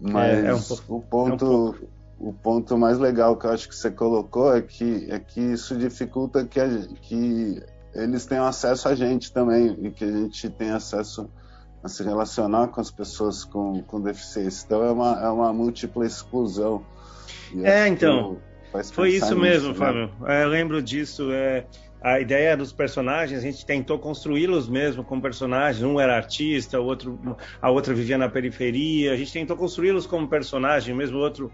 Mas 0.00 0.44
é, 0.44 0.46
é 0.46 0.54
um 0.54 0.60
pouco, 0.60 0.96
o 0.96 1.02
ponto. 1.02 1.76
É 1.80 1.84
um 1.84 2.00
o 2.20 2.34
ponto 2.34 2.76
mais 2.76 2.98
legal 2.98 3.34
que 3.34 3.46
eu 3.46 3.50
acho 3.50 3.66
que 3.66 3.74
você 3.74 3.90
colocou 3.90 4.54
é 4.54 4.60
que, 4.60 5.10
é 5.10 5.18
que 5.18 5.40
isso 5.40 5.74
dificulta 5.74 6.44
que, 6.44 6.60
a, 6.60 6.68
que 7.00 7.62
eles 7.94 8.26
tenham 8.26 8.46
acesso 8.46 8.88
a 8.88 8.94
gente 8.94 9.32
também 9.32 9.76
e 9.82 9.90
que 9.90 10.04
a 10.04 10.12
gente 10.12 10.48
tenha 10.50 10.76
acesso 10.76 11.30
a 11.82 11.88
se 11.88 12.02
relacionar 12.02 12.68
com 12.68 12.80
as 12.80 12.90
pessoas 12.90 13.44
com, 13.44 13.82
com 13.82 14.00
deficiência. 14.00 14.64
Então 14.66 14.84
é 14.84 14.92
uma, 14.92 15.20
é 15.20 15.28
uma 15.28 15.52
múltipla 15.52 16.06
exclusão. 16.06 16.84
é, 17.64 17.88
então. 17.88 18.38
Foi 18.92 19.10
isso 19.10 19.36
mesmo, 19.36 19.70
nisso, 19.70 19.80
né? 19.80 19.86
Fábio. 19.86 20.10
É, 20.26 20.44
eu 20.44 20.48
lembro 20.48 20.80
disso. 20.80 21.32
É, 21.32 21.66
a 22.02 22.18
ideia 22.18 22.56
dos 22.56 22.72
personagens, 22.72 23.38
a 23.38 23.42
gente 23.42 23.66
tentou 23.66 23.98
construí-los 23.98 24.68
mesmo 24.68 25.04
como 25.04 25.20
personagens. 25.20 25.84
Um 25.84 26.00
era 26.00 26.16
artista, 26.16 26.80
o 26.80 26.84
outro, 26.84 27.36
a 27.60 27.70
outra 27.70 27.92
vivia 27.92 28.16
na 28.16 28.28
periferia. 28.28 29.12
A 29.12 29.16
gente 29.16 29.32
tentou 29.32 29.56
construí-los 29.56 30.06
como 30.06 30.28
personagem, 30.28 30.94
mesmo 30.94 31.18
o 31.18 31.20
outro 31.20 31.52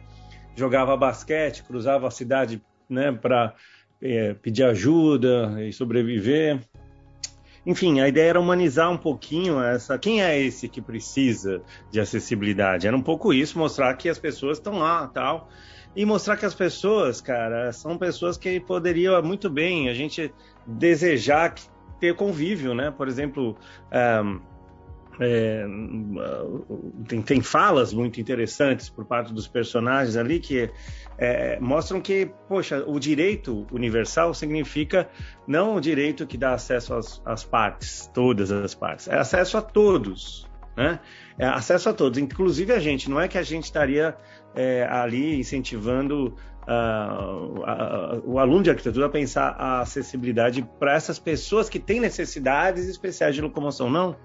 jogava 0.54 0.96
basquete, 0.96 1.64
cruzava 1.64 2.06
a 2.06 2.11
cidade 2.11 2.62
né, 2.88 3.12
para 3.12 3.54
é, 4.00 4.34
pedir 4.34 4.64
ajuda 4.64 5.56
e 5.62 5.72
sobreviver. 5.72 6.60
Enfim, 7.64 8.00
a 8.00 8.08
ideia 8.08 8.30
era 8.30 8.40
humanizar 8.40 8.90
um 8.90 8.96
pouquinho 8.96 9.60
essa. 9.60 9.98
Quem 9.98 10.22
é 10.22 10.40
esse 10.40 10.68
que 10.68 10.80
precisa 10.80 11.62
de 11.90 11.98
acessibilidade? 11.98 12.86
Era 12.86 12.96
um 12.96 13.02
pouco 13.02 13.32
isso, 13.32 13.58
mostrar 13.58 13.92
que 13.94 14.08
as 14.08 14.18
pessoas 14.18 14.58
estão 14.58 14.78
lá, 14.78 15.08
tal, 15.08 15.48
e 15.96 16.04
mostrar 16.04 16.36
que 16.36 16.46
as 16.46 16.54
pessoas, 16.54 17.20
cara, 17.20 17.72
são 17.72 17.98
pessoas 17.98 18.36
que 18.36 18.60
poderiam 18.60 19.20
muito 19.22 19.50
bem 19.50 19.88
a 19.88 19.94
gente 19.94 20.32
desejar 20.64 21.54
ter 21.98 22.14
convívio, 22.14 22.74
né? 22.74 22.90
Por 22.90 23.08
exemplo, 23.08 23.56
um, 24.24 24.40
é, 25.18 25.66
tem, 27.08 27.23
tem, 27.23 27.40
falas 27.40 27.92
muito 27.92 28.20
interessantes 28.20 28.88
por 28.90 29.04
parte 29.04 29.32
dos 29.32 29.49
personagens 29.49 30.16
ali 30.16 30.38
que 30.38 30.70
é, 31.16 31.58
mostram 31.58 32.00
que, 32.00 32.30
poxa, 32.49 32.85
o 32.87 32.99
direito 32.99 33.66
universal 33.73 34.35
significa 34.35 35.08
não 35.46 35.76
o 35.76 35.80
direito 35.80 36.26
que 36.26 36.37
dá 36.37 36.52
acesso 36.52 36.94
às, 36.94 37.23
às 37.25 37.44
partes, 37.44 38.11
todas 38.12 38.52
as 38.52 38.75
partes, 38.75 39.08
é 39.08 39.16
acesso 39.16 39.56
a 39.56 39.62
todos, 39.62 40.46
né? 40.76 41.00
É 41.38 41.46
acesso 41.46 41.88
a 41.88 41.92
todos, 41.92 42.18
inclusive 42.18 42.73
a 42.73 42.78
gente. 42.78 43.11
Não 43.11 43.20
é 43.20 43.28
que 43.28 43.38
a 43.38 43.42
gente 43.42 43.64
estaria 43.64 44.16
é, 44.54 44.87
ali 44.90 45.38
incentivando 45.38 46.35
uh, 46.66 47.61
uh, 47.61 48.23
o 48.25 48.38
aluno 48.38 48.62
de 48.62 48.70
arquitetura 48.70 49.06
a 49.06 49.08
pensar 49.08 49.54
a 49.58 49.80
acessibilidade 49.80 50.66
para 50.78 50.94
essas 50.94 51.18
pessoas 51.18 51.68
que 51.68 51.78
têm 51.78 52.00
necessidades 52.00 52.87
especiais 52.88 53.35
de 53.35 53.40
locomoção, 53.40 53.90
não 53.90 54.16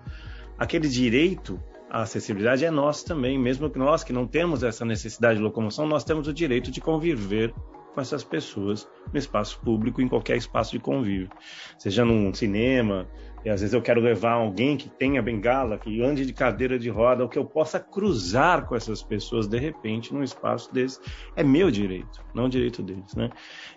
aquele 0.61 0.87
direito 0.87 1.59
à 1.89 2.03
acessibilidade 2.03 2.63
é 2.63 2.69
nosso 2.69 3.03
também, 3.03 3.35
mesmo 3.35 3.67
que 3.67 3.79
nós 3.79 4.03
que 4.03 4.13
não 4.13 4.27
temos 4.27 4.61
essa 4.61 4.85
necessidade 4.85 5.39
de 5.39 5.43
locomoção, 5.43 5.87
nós 5.87 6.03
temos 6.03 6.27
o 6.27 6.33
direito 6.33 6.69
de 6.69 6.79
conviver 6.79 7.51
com 7.95 7.99
essas 7.99 8.23
pessoas 8.23 8.87
no 9.11 9.17
espaço 9.17 9.59
público, 9.61 10.03
em 10.03 10.07
qualquer 10.07 10.37
espaço 10.37 10.73
de 10.73 10.79
convívio, 10.79 11.31
seja 11.79 12.05
num 12.05 12.31
cinema, 12.31 13.07
e 13.43 13.49
às 13.49 13.61
vezes 13.61 13.73
eu 13.73 13.81
quero 13.81 13.99
levar 13.99 14.33
alguém 14.33 14.77
que 14.77 14.87
tenha 14.87 15.21
bengala, 15.21 15.77
que 15.77 16.01
ande 16.03 16.25
de 16.25 16.33
cadeira 16.33 16.77
de 16.77 16.89
roda, 16.89 17.23
ou 17.23 17.29
que 17.29 17.39
eu 17.39 17.45
possa 17.45 17.79
cruzar 17.79 18.67
com 18.67 18.75
essas 18.75 19.01
pessoas 19.01 19.47
de 19.47 19.57
repente 19.57 20.13
num 20.13 20.23
espaço 20.23 20.71
desse. 20.71 20.99
É 21.35 21.43
meu 21.43 21.71
direito, 21.71 22.23
não 22.35 22.45
o 22.45 22.49
direito 22.49 22.83
deles, 22.83 23.15
né? 23.15 23.29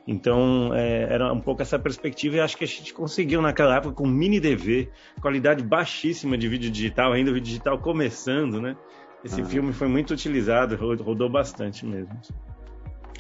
Então, 0.07 0.71
é, 0.75 1.05
era 1.11 1.33
um 1.33 1.41
pouco 1.41 1.63
essa 1.63 1.79
perspectiva 1.79 2.37
e 2.37 2.41
acho 2.41 2.57
que 2.59 2.65
a 2.65 2.69
gente 2.69 2.93
conseguiu 2.93 3.41
naquela 3.41 3.77
época 3.77 3.95
com 3.95 4.07
mini 4.07 4.39
DV, 4.39 4.91
qualidade 5.21 5.65
baixíssima 5.65 6.37
de 6.37 6.47
vídeo 6.47 6.71
digital, 6.71 7.13
ainda 7.13 7.31
o 7.31 7.35
vídeo 7.35 7.47
digital 7.47 7.79
começando, 7.79 8.61
né? 8.61 8.77
Esse 9.25 9.41
uhum. 9.41 9.47
filme 9.47 9.73
foi 9.73 9.89
muito 9.89 10.13
utilizado, 10.13 10.77
rodou 10.77 11.31
bastante 11.31 11.87
mesmo. 11.87 12.21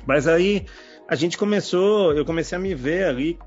Mas 0.06 0.28
aí 0.28 0.66
a 1.08 1.14
gente 1.14 1.38
começou, 1.38 2.12
eu 2.12 2.26
comecei 2.26 2.56
a 2.56 2.60
me 2.60 2.74
ver 2.74 3.04
ali 3.04 3.38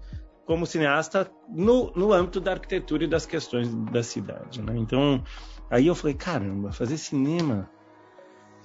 como 0.48 0.66
cineasta 0.66 1.30
no, 1.50 1.92
no 1.94 2.14
âmbito 2.14 2.40
da 2.40 2.54
arquitetura 2.54 3.04
e 3.04 3.08
das 3.08 3.26
questões 3.26 3.72
da 3.92 4.02
cidade, 4.02 4.62
né? 4.62 4.76
Então, 4.78 5.22
aí 5.70 5.88
eu 5.88 5.94
falei, 5.94 6.16
caramba, 6.16 6.72
fazer 6.72 6.98
cinema, 6.98 7.70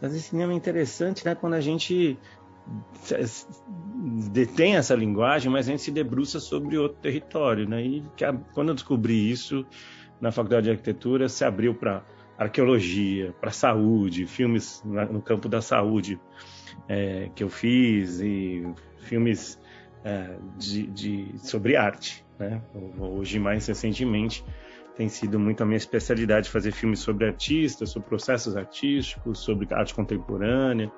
fazer 0.00 0.20
cinema 0.20 0.52
é 0.52 0.56
interessante, 0.56 1.26
né? 1.26 1.34
Quando 1.34 1.54
a 1.54 1.60
gente 1.60 2.16
detém 4.30 4.76
essa 4.76 4.94
linguagem, 4.94 5.50
mas 5.50 5.66
a 5.66 5.72
gente 5.72 5.82
se 5.82 5.90
debruça 5.90 6.38
sobre 6.38 6.78
outro 6.78 6.98
território, 6.98 7.68
né? 7.68 7.82
E 7.82 8.04
quando 8.54 8.68
eu 8.68 8.74
descobri 8.74 9.28
isso 9.28 9.66
na 10.20 10.30
faculdade 10.30 10.66
de 10.66 10.70
arquitetura, 10.70 11.28
se 11.28 11.44
abriu 11.44 11.74
para 11.74 12.04
arqueologia, 12.38 13.34
para 13.40 13.50
saúde, 13.50 14.24
filmes 14.24 14.82
no 14.84 15.20
campo 15.20 15.48
da 15.48 15.60
saúde 15.60 16.20
é, 16.88 17.28
que 17.34 17.42
eu 17.42 17.48
fiz 17.48 18.20
e 18.20 18.64
filmes 19.00 19.58
de, 20.56 20.86
de, 20.88 21.38
sobre 21.38 21.76
arte. 21.76 22.24
Né? 22.38 22.60
Hoje, 22.98 23.38
mais 23.38 23.66
recentemente, 23.66 24.44
tem 24.94 25.08
sido 25.08 25.38
muito 25.38 25.62
a 25.62 25.66
minha 25.66 25.76
especialidade 25.76 26.50
fazer 26.50 26.72
filmes 26.72 27.00
sobre 27.00 27.26
artistas, 27.26 27.90
sobre 27.90 28.08
processos 28.08 28.56
artísticos, 28.56 29.38
sobre 29.38 29.72
arte 29.72 29.94
contemporânea, 29.94 30.90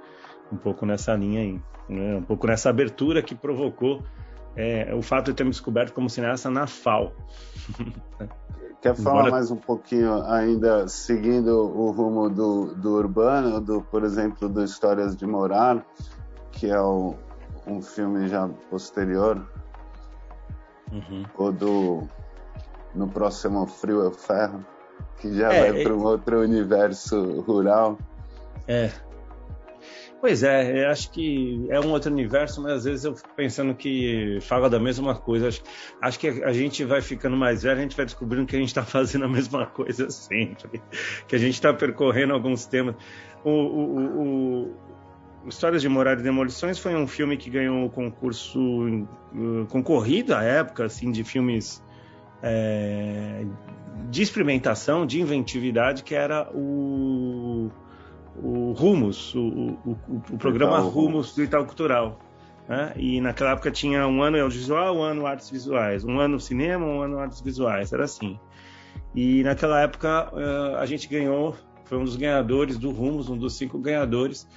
um 0.53 0.57
pouco 0.57 0.85
nessa 0.85 1.15
linha 1.15 1.41
aí, 1.41 1.61
né? 1.89 2.17
um 2.17 2.23
pouco 2.23 2.47
nessa 2.47 2.71
abertura 2.71 3.23
que 3.23 3.35
provocou 3.35 4.03
é, 4.57 4.95
o 4.95 5.03
fato 5.03 5.31
de 5.31 5.35
ter 5.35 5.45
me 5.45 5.51
descoberto 5.51 5.93
como 5.93 6.09
cineasta 6.09 6.51
na 6.51 6.67
FAO. 6.67 7.13
Quer 8.81 8.95
falar 8.95 9.21
Embora... 9.21 9.31
mais 9.31 9.51
um 9.51 9.57
pouquinho 9.57 10.23
ainda, 10.25 10.87
seguindo 10.89 11.49
o 11.49 11.91
rumo 11.91 12.29
do, 12.29 12.75
do 12.75 12.97
urbano, 12.97 13.59
do, 13.59 13.81
por 13.81 14.05
exemplo, 14.05 14.47
do 14.47 14.63
Histórias 14.63 15.17
de 15.17 15.27
Morar, 15.27 15.83
que 16.53 16.67
é 16.67 16.79
o, 16.79 17.15
um 17.67 17.81
filme 17.81 18.29
já 18.29 18.49
posterior, 18.71 19.47
uhum. 20.93 21.25
ou 21.37 21.53
do 21.53 22.09
No 22.95 23.09
Próximo 23.09 23.67
Frio 23.67 24.07
é 24.07 24.11
Ferro, 24.13 24.65
que 25.19 25.35
já 25.35 25.53
é, 25.53 25.73
vai 25.73 25.83
para 25.83 25.95
um 25.95 26.05
outro 26.05 26.41
universo 26.41 27.41
rural. 27.41 27.99
É, 28.67 28.91
Pois 30.25 30.43
é, 30.43 30.87
eu 30.87 30.89
acho 30.89 31.11
que 31.11 31.67
é 31.69 31.79
um 31.79 31.91
outro 31.91 32.11
universo, 32.11 32.63
mas 32.63 32.73
às 32.73 32.85
vezes 32.85 33.05
eu 33.05 33.15
fico 33.15 33.29
pensando 33.37 33.75
que 33.75 34.39
fala 34.41 34.71
da 34.71 34.81
mesma 34.81 35.15
coisa. 35.15 35.49
Acho, 35.49 35.63
acho 36.01 36.19
que 36.19 36.29
a 36.29 36.51
gente 36.51 36.83
vai 36.83 37.03
ficando 37.03 37.37
mais 37.37 37.63
velho, 37.63 37.79
a 37.79 37.83
gente 37.83 37.95
vai 37.95 38.07
descobrindo 38.07 38.47
que 38.47 38.57
a 38.57 38.59
gente 38.59 38.69
está 38.69 38.83
fazendo 38.89 39.27
a 39.27 39.29
mesma 39.29 39.67
coisa 39.67 40.09
sempre, 40.09 40.83
que 41.29 41.37
a 41.37 41.39
gente 41.39 41.53
está 41.53 41.75
percorrendo 41.75 42.33
alguns 42.33 42.65
temas. 42.65 42.95
O, 43.45 43.51
o, 43.51 44.23
o, 44.23 44.77
Histórias 45.47 45.83
de 45.83 45.89
Morar 45.89 46.19
e 46.19 46.23
Demolições 46.23 46.79
foi 46.79 46.95
um 46.95 47.07
filme 47.07 47.37
que 47.37 47.51
ganhou 47.51 47.87
o 47.87 47.91
concurso 47.91 48.59
uh, 48.59 49.67
concorrido 49.69 50.35
à 50.35 50.43
época, 50.43 50.85
assim, 50.85 51.11
de 51.11 51.23
filmes 51.25 51.83
é, 52.43 53.45
de 54.11 54.23
experimentação, 54.23 55.07
de 55.07 55.21
inventividade, 55.21 56.03
que 56.03 56.15
era 56.15 56.51
o 56.53 57.71
o 58.37 58.73
Rumos, 58.73 59.35
o, 59.35 59.79
o, 59.87 59.97
o 60.33 60.39
programa 60.39 60.79
Itaú. 60.79 60.89
Rumos 60.89 61.35
do 61.35 61.43
Itaú 61.43 61.65
Cultural. 61.65 62.19
Né? 62.69 62.93
E 62.97 63.21
naquela 63.21 63.53
época 63.53 63.71
tinha 63.71 64.07
um 64.07 64.23
ano 64.23 64.41
audiovisual, 64.41 64.97
um 64.97 65.03
ano 65.03 65.27
artes 65.27 65.51
visuais, 65.51 66.05
um 66.05 66.19
ano 66.19 66.41
cinema, 66.41 66.85
um 66.85 67.01
ano 67.01 67.19
artes 67.19 67.41
visuais, 67.41 67.93
era 67.93 68.05
assim. 68.05 68.39
E 69.15 69.43
naquela 69.45 69.81
época 69.81 70.31
uh, 70.33 70.77
a 70.79 70.87
gente 70.87 71.09
ganhou, 71.09 71.55
foi 71.85 71.99
um 71.99 72.05
dos 72.05 72.17
ganhadores 72.17 72.79
do 72.79 72.91
Rumos, 72.91 73.29
um 73.29 73.37
dos 73.37 73.57
cinco 73.57 73.79
ganhadores. 73.79 74.49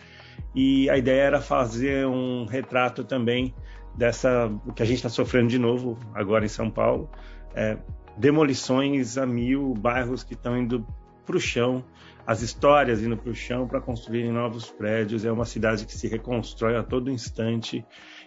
E 0.55 0.89
a 0.89 0.97
ideia 0.97 1.21
era 1.21 1.41
fazer 1.41 2.05
um 2.07 2.45
retrato 2.45 3.03
também 3.03 3.53
dessa 3.95 4.51
que 4.75 4.83
a 4.83 4.85
gente 4.85 4.97
está 4.97 5.09
sofrendo 5.09 5.47
de 5.47 5.57
novo 5.57 5.97
agora 6.13 6.45
em 6.45 6.49
São 6.49 6.69
Paulo, 6.69 7.09
é, 7.55 7.77
demolições 8.17 9.17
a 9.17 9.25
mil, 9.25 9.73
bairros 9.73 10.23
que 10.23 10.33
estão 10.33 10.57
indo 10.57 10.85
para 11.25 11.35
o 11.35 11.39
chão, 11.39 11.83
as 12.25 12.41
histórias 12.41 13.01
indo 13.01 13.17
para 13.17 13.31
o 13.31 13.35
chão 13.35 13.67
para 13.67 13.81
construírem 13.81 14.31
novos 14.31 14.69
prédios. 14.69 15.25
É 15.25 15.31
uma 15.31 15.45
cidade 15.45 15.85
que 15.85 15.93
se 15.93 16.07
reconstrói 16.07 16.75
a 16.75 16.83
todo 16.83 17.11
instante 17.11 17.85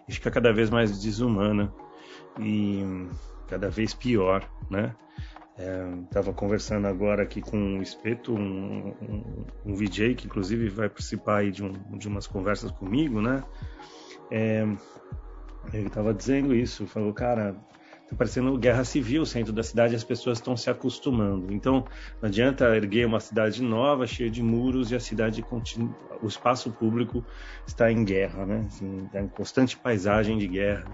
e 0.08 0.12
fica 0.12 0.30
cada 0.30 0.52
vez 0.52 0.70
mais 0.70 1.00
desumana 1.00 1.72
e 2.38 3.08
cada 3.48 3.68
vez 3.68 3.94
pior, 3.94 4.48
né? 4.70 4.94
Estava 6.04 6.30
é, 6.30 6.34
conversando 6.34 6.86
agora 6.86 7.22
aqui 7.22 7.40
com 7.40 7.78
o 7.78 7.82
Espeto, 7.82 8.34
um, 8.34 8.94
um, 9.02 9.44
um, 9.66 9.74
VJ 9.74 10.14
que 10.14 10.26
inclusive 10.26 10.68
vai 10.68 10.88
participar 10.88 11.38
aí 11.38 11.50
de, 11.50 11.62
um, 11.62 11.72
de 11.98 12.08
umas 12.08 12.26
conversas 12.26 12.70
comigo, 12.70 13.20
né? 13.20 13.42
É, 14.30 14.66
ele 15.72 15.88
estava 15.88 16.14
dizendo 16.14 16.54
isso, 16.54 16.86
falou, 16.86 17.12
cara, 17.12 17.56
Tá 18.10 18.16
parecendo 18.16 18.58
guerra 18.58 18.82
civil, 18.82 19.22
o 19.22 19.26
centro 19.26 19.52
da 19.52 19.62
cidade, 19.62 19.94
as 19.94 20.02
pessoas 20.02 20.38
estão 20.38 20.56
se 20.56 20.68
acostumando. 20.68 21.52
Então, 21.52 21.86
não 22.20 22.28
adianta 22.28 22.64
erguer 22.74 23.06
uma 23.06 23.20
cidade 23.20 23.62
nova, 23.62 24.04
cheia 24.04 24.28
de 24.28 24.42
muros, 24.42 24.90
e 24.90 24.96
a 24.96 25.00
cidade 25.00 25.40
continua, 25.42 25.94
o 26.20 26.26
espaço 26.26 26.72
público 26.72 27.24
está 27.64 27.90
em 27.90 28.04
guerra, 28.04 28.44
né? 28.44 28.64
Assim, 28.66 29.08
é 29.14 29.20
em 29.20 29.28
constante 29.28 29.76
paisagem 29.76 30.38
de 30.38 30.48
guerra. 30.48 30.88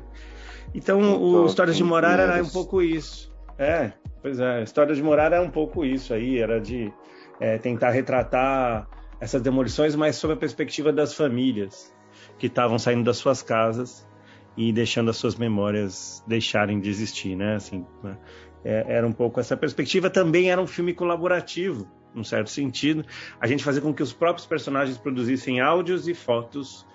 Então, 0.75 1.19
o 1.23 1.47
Histórias 1.47 1.79
de 1.79 1.83
Morar 1.83 2.21
era 2.21 2.43
um 2.43 2.51
pouco 2.51 2.83
isso. 2.83 3.35
É, 3.59 3.93
pois 4.21 4.39
é, 4.39 4.63
Histórias 4.63 4.97
de 4.97 5.03
Morar 5.03 5.33
era 5.33 5.43
um 5.43 5.51
pouco 5.51 5.85
isso 5.85 6.13
aí, 6.13 6.39
era 6.39 6.61
de 6.61 6.93
é, 7.41 7.59
tentar 7.59 7.91
retratar 7.91 8.89
essas 9.21 9.41
demolições, 9.41 9.97
mas 9.97 10.17
sob 10.17 10.35
a 10.35 10.37
perspectiva 10.37 10.93
das 10.93 11.15
famílias 11.15 11.95
que 12.39 12.47
estavam 12.47 12.79
saindo 12.79 13.05
das 13.05 13.17
suas 13.17 13.43
casas 13.43 14.07
e 14.57 14.73
deixando 14.73 15.11
as 15.11 15.17
suas 15.17 15.37
memórias 15.37 16.23
deixarem 16.27 16.81
de 16.81 16.89
existir, 16.89 17.37
né? 17.37 17.57
Assim, 17.57 17.87
né? 18.03 18.17
É, 18.65 18.85
era 18.89 19.07
um 19.07 19.13
pouco 19.13 19.39
essa 19.39 19.57
perspectiva. 19.57 20.11
Também 20.11 20.51
era 20.51 20.61
um 20.61 20.67
filme 20.67 20.93
colaborativo, 20.93 21.89
num 22.15 22.25
certo 22.25 22.51
sentido. 22.51 23.05
A 23.41 23.47
gente 23.47 23.63
fazia 23.63 23.81
com 23.81 23.93
que 23.95 24.03
os 24.03 24.13
próprios 24.13 24.47
personagens 24.47 24.99
produzissem 24.99 25.61
áudios 25.61 26.09
e 26.09 26.15
fotos 26.15 26.87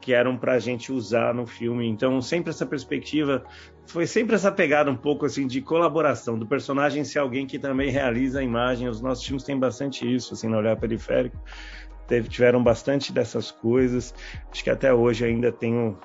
que 0.00 0.12
eram 0.12 0.36
para 0.36 0.52
a 0.52 0.58
gente 0.58 0.92
usar 0.92 1.34
no 1.34 1.46
filme. 1.46 1.86
Então, 1.86 2.20
sempre 2.20 2.50
essa 2.50 2.66
perspectiva 2.66 3.44
foi 3.86 4.06
sempre 4.06 4.34
essa 4.34 4.50
pegada 4.50 4.90
um 4.90 4.96
pouco 4.96 5.26
assim 5.26 5.46
de 5.46 5.60
colaboração 5.60 6.38
do 6.38 6.46
personagem 6.46 7.04
ser 7.04 7.20
alguém 7.20 7.46
que 7.46 7.58
também 7.58 7.90
realiza 7.90 8.40
a 8.40 8.42
imagem. 8.42 8.88
Os 8.88 9.00
nossos 9.00 9.24
filmes 9.24 9.44
têm 9.44 9.58
bastante 9.58 10.12
isso, 10.12 10.34
assim, 10.34 10.48
no 10.48 10.56
olhar 10.56 10.76
periférico. 10.76 11.36
Teve, 12.06 12.28
tiveram 12.28 12.62
bastante 12.62 13.12
dessas 13.12 13.50
coisas. 13.50 14.14
Acho 14.50 14.62
que 14.62 14.70
até 14.70 14.92
hoje 14.92 15.24
ainda 15.24 15.50
tenho 15.50 15.98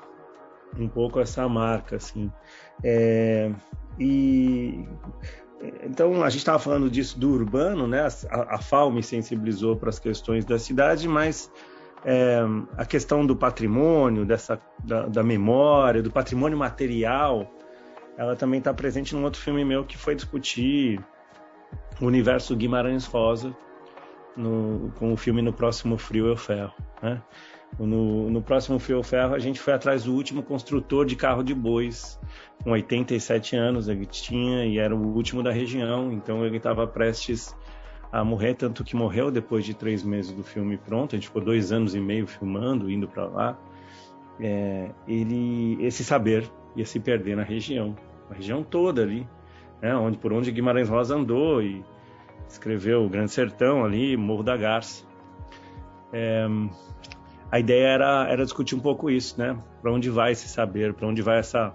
um 0.77 0.87
pouco 0.87 1.19
essa 1.19 1.47
marca, 1.47 1.97
assim. 1.97 2.31
É, 2.83 3.51
e 3.99 4.85
então 5.83 6.23
a 6.23 6.29
gente 6.29 6.39
estava 6.39 6.59
falando 6.59 6.89
disso 6.89 7.19
do 7.19 7.31
urbano, 7.31 7.87
né? 7.87 8.07
A, 8.29 8.55
a 8.55 8.57
FAO 8.57 8.91
me 8.91 9.03
sensibilizou 9.03 9.75
para 9.75 9.89
as 9.89 9.99
questões 9.99 10.45
da 10.45 10.57
cidade, 10.57 11.07
mas 11.07 11.51
é, 12.05 12.39
a 12.77 12.85
questão 12.85 13.25
do 13.25 13.35
patrimônio, 13.35 14.25
dessa 14.25 14.59
da, 14.83 15.07
da, 15.07 15.23
memória, 15.23 16.01
do 16.01 16.11
patrimônio 16.11 16.57
material, 16.57 17.49
ela 18.17 18.35
também 18.35 18.59
está 18.59 18.73
presente 18.73 19.15
num 19.15 19.23
outro 19.23 19.41
filme 19.41 19.63
meu 19.63 19.83
que 19.85 19.97
foi 19.97 20.15
discutir 20.15 20.99
o 21.99 22.05
universo 22.05 22.55
Guimarães 22.55 23.05
Rosa 23.05 23.55
no, 24.35 24.91
com 24.97 25.13
o 25.13 25.17
filme 25.17 25.41
No 25.41 25.53
Próximo 25.53 25.97
Frio 25.97 26.27
Eu 26.27 26.37
Ferro, 26.37 26.73
né? 27.01 27.21
No, 27.79 28.29
no 28.29 28.41
próximo 28.41 28.77
Fio 28.79 29.01
Ferro, 29.01 29.33
a 29.33 29.39
gente 29.39 29.59
foi 29.59 29.73
atrás 29.73 30.03
do 30.03 30.13
último 30.13 30.43
construtor 30.43 31.05
de 31.05 31.15
carro 31.15 31.41
de 31.41 31.53
bois, 31.53 32.19
com 32.63 32.71
87 32.71 33.55
anos 33.55 33.87
ele 33.87 34.05
tinha 34.05 34.65
e 34.65 34.77
era 34.77 34.95
o 34.95 35.15
último 35.15 35.41
da 35.41 35.51
região, 35.51 36.11
então 36.11 36.45
ele 36.45 36.57
estava 36.57 36.85
prestes 36.85 37.55
a 38.11 38.23
morrer, 38.23 38.55
tanto 38.55 38.83
que 38.83 38.95
morreu 38.95 39.31
depois 39.31 39.63
de 39.63 39.73
três 39.73 40.03
meses 40.03 40.31
do 40.31 40.43
filme 40.43 40.77
pronto. 40.77 41.15
A 41.15 41.17
gente 41.17 41.27
ficou 41.27 41.41
dois 41.41 41.71
anos 41.71 41.95
e 41.95 41.99
meio 41.99 42.27
filmando, 42.27 42.91
indo 42.91 43.07
para 43.07 43.25
lá. 43.25 43.57
É, 44.39 44.89
ele, 45.07 45.77
esse 45.79 46.03
saber 46.03 46.49
ia 46.75 46.85
se 46.85 46.99
perder 46.99 47.35
na 47.37 47.43
região, 47.43 47.95
a 48.29 48.33
região 48.33 48.63
toda 48.63 49.01
ali, 49.01 49.27
né, 49.81 49.95
onde 49.95 50.17
por 50.17 50.33
onde 50.33 50.51
Guimarães 50.51 50.89
Rosa 50.89 51.15
andou 51.15 51.61
e 51.61 51.83
escreveu 52.47 53.05
o 53.05 53.09
Grande 53.09 53.31
Sertão 53.31 53.85
ali, 53.85 54.17
Morro 54.17 54.43
da 54.43 54.57
Garça. 54.57 55.05
É, 56.11 56.47
a 57.51 57.59
ideia 57.59 57.87
era, 57.87 58.27
era 58.29 58.43
discutir 58.43 58.75
um 58.75 58.79
pouco 58.79 59.09
isso, 59.09 59.39
né? 59.39 59.57
Para 59.81 59.91
onde 59.91 60.09
vai 60.09 60.31
esse 60.31 60.47
saber, 60.47 60.93
para 60.93 61.07
onde 61.07 61.21
vai 61.21 61.39
essa, 61.39 61.73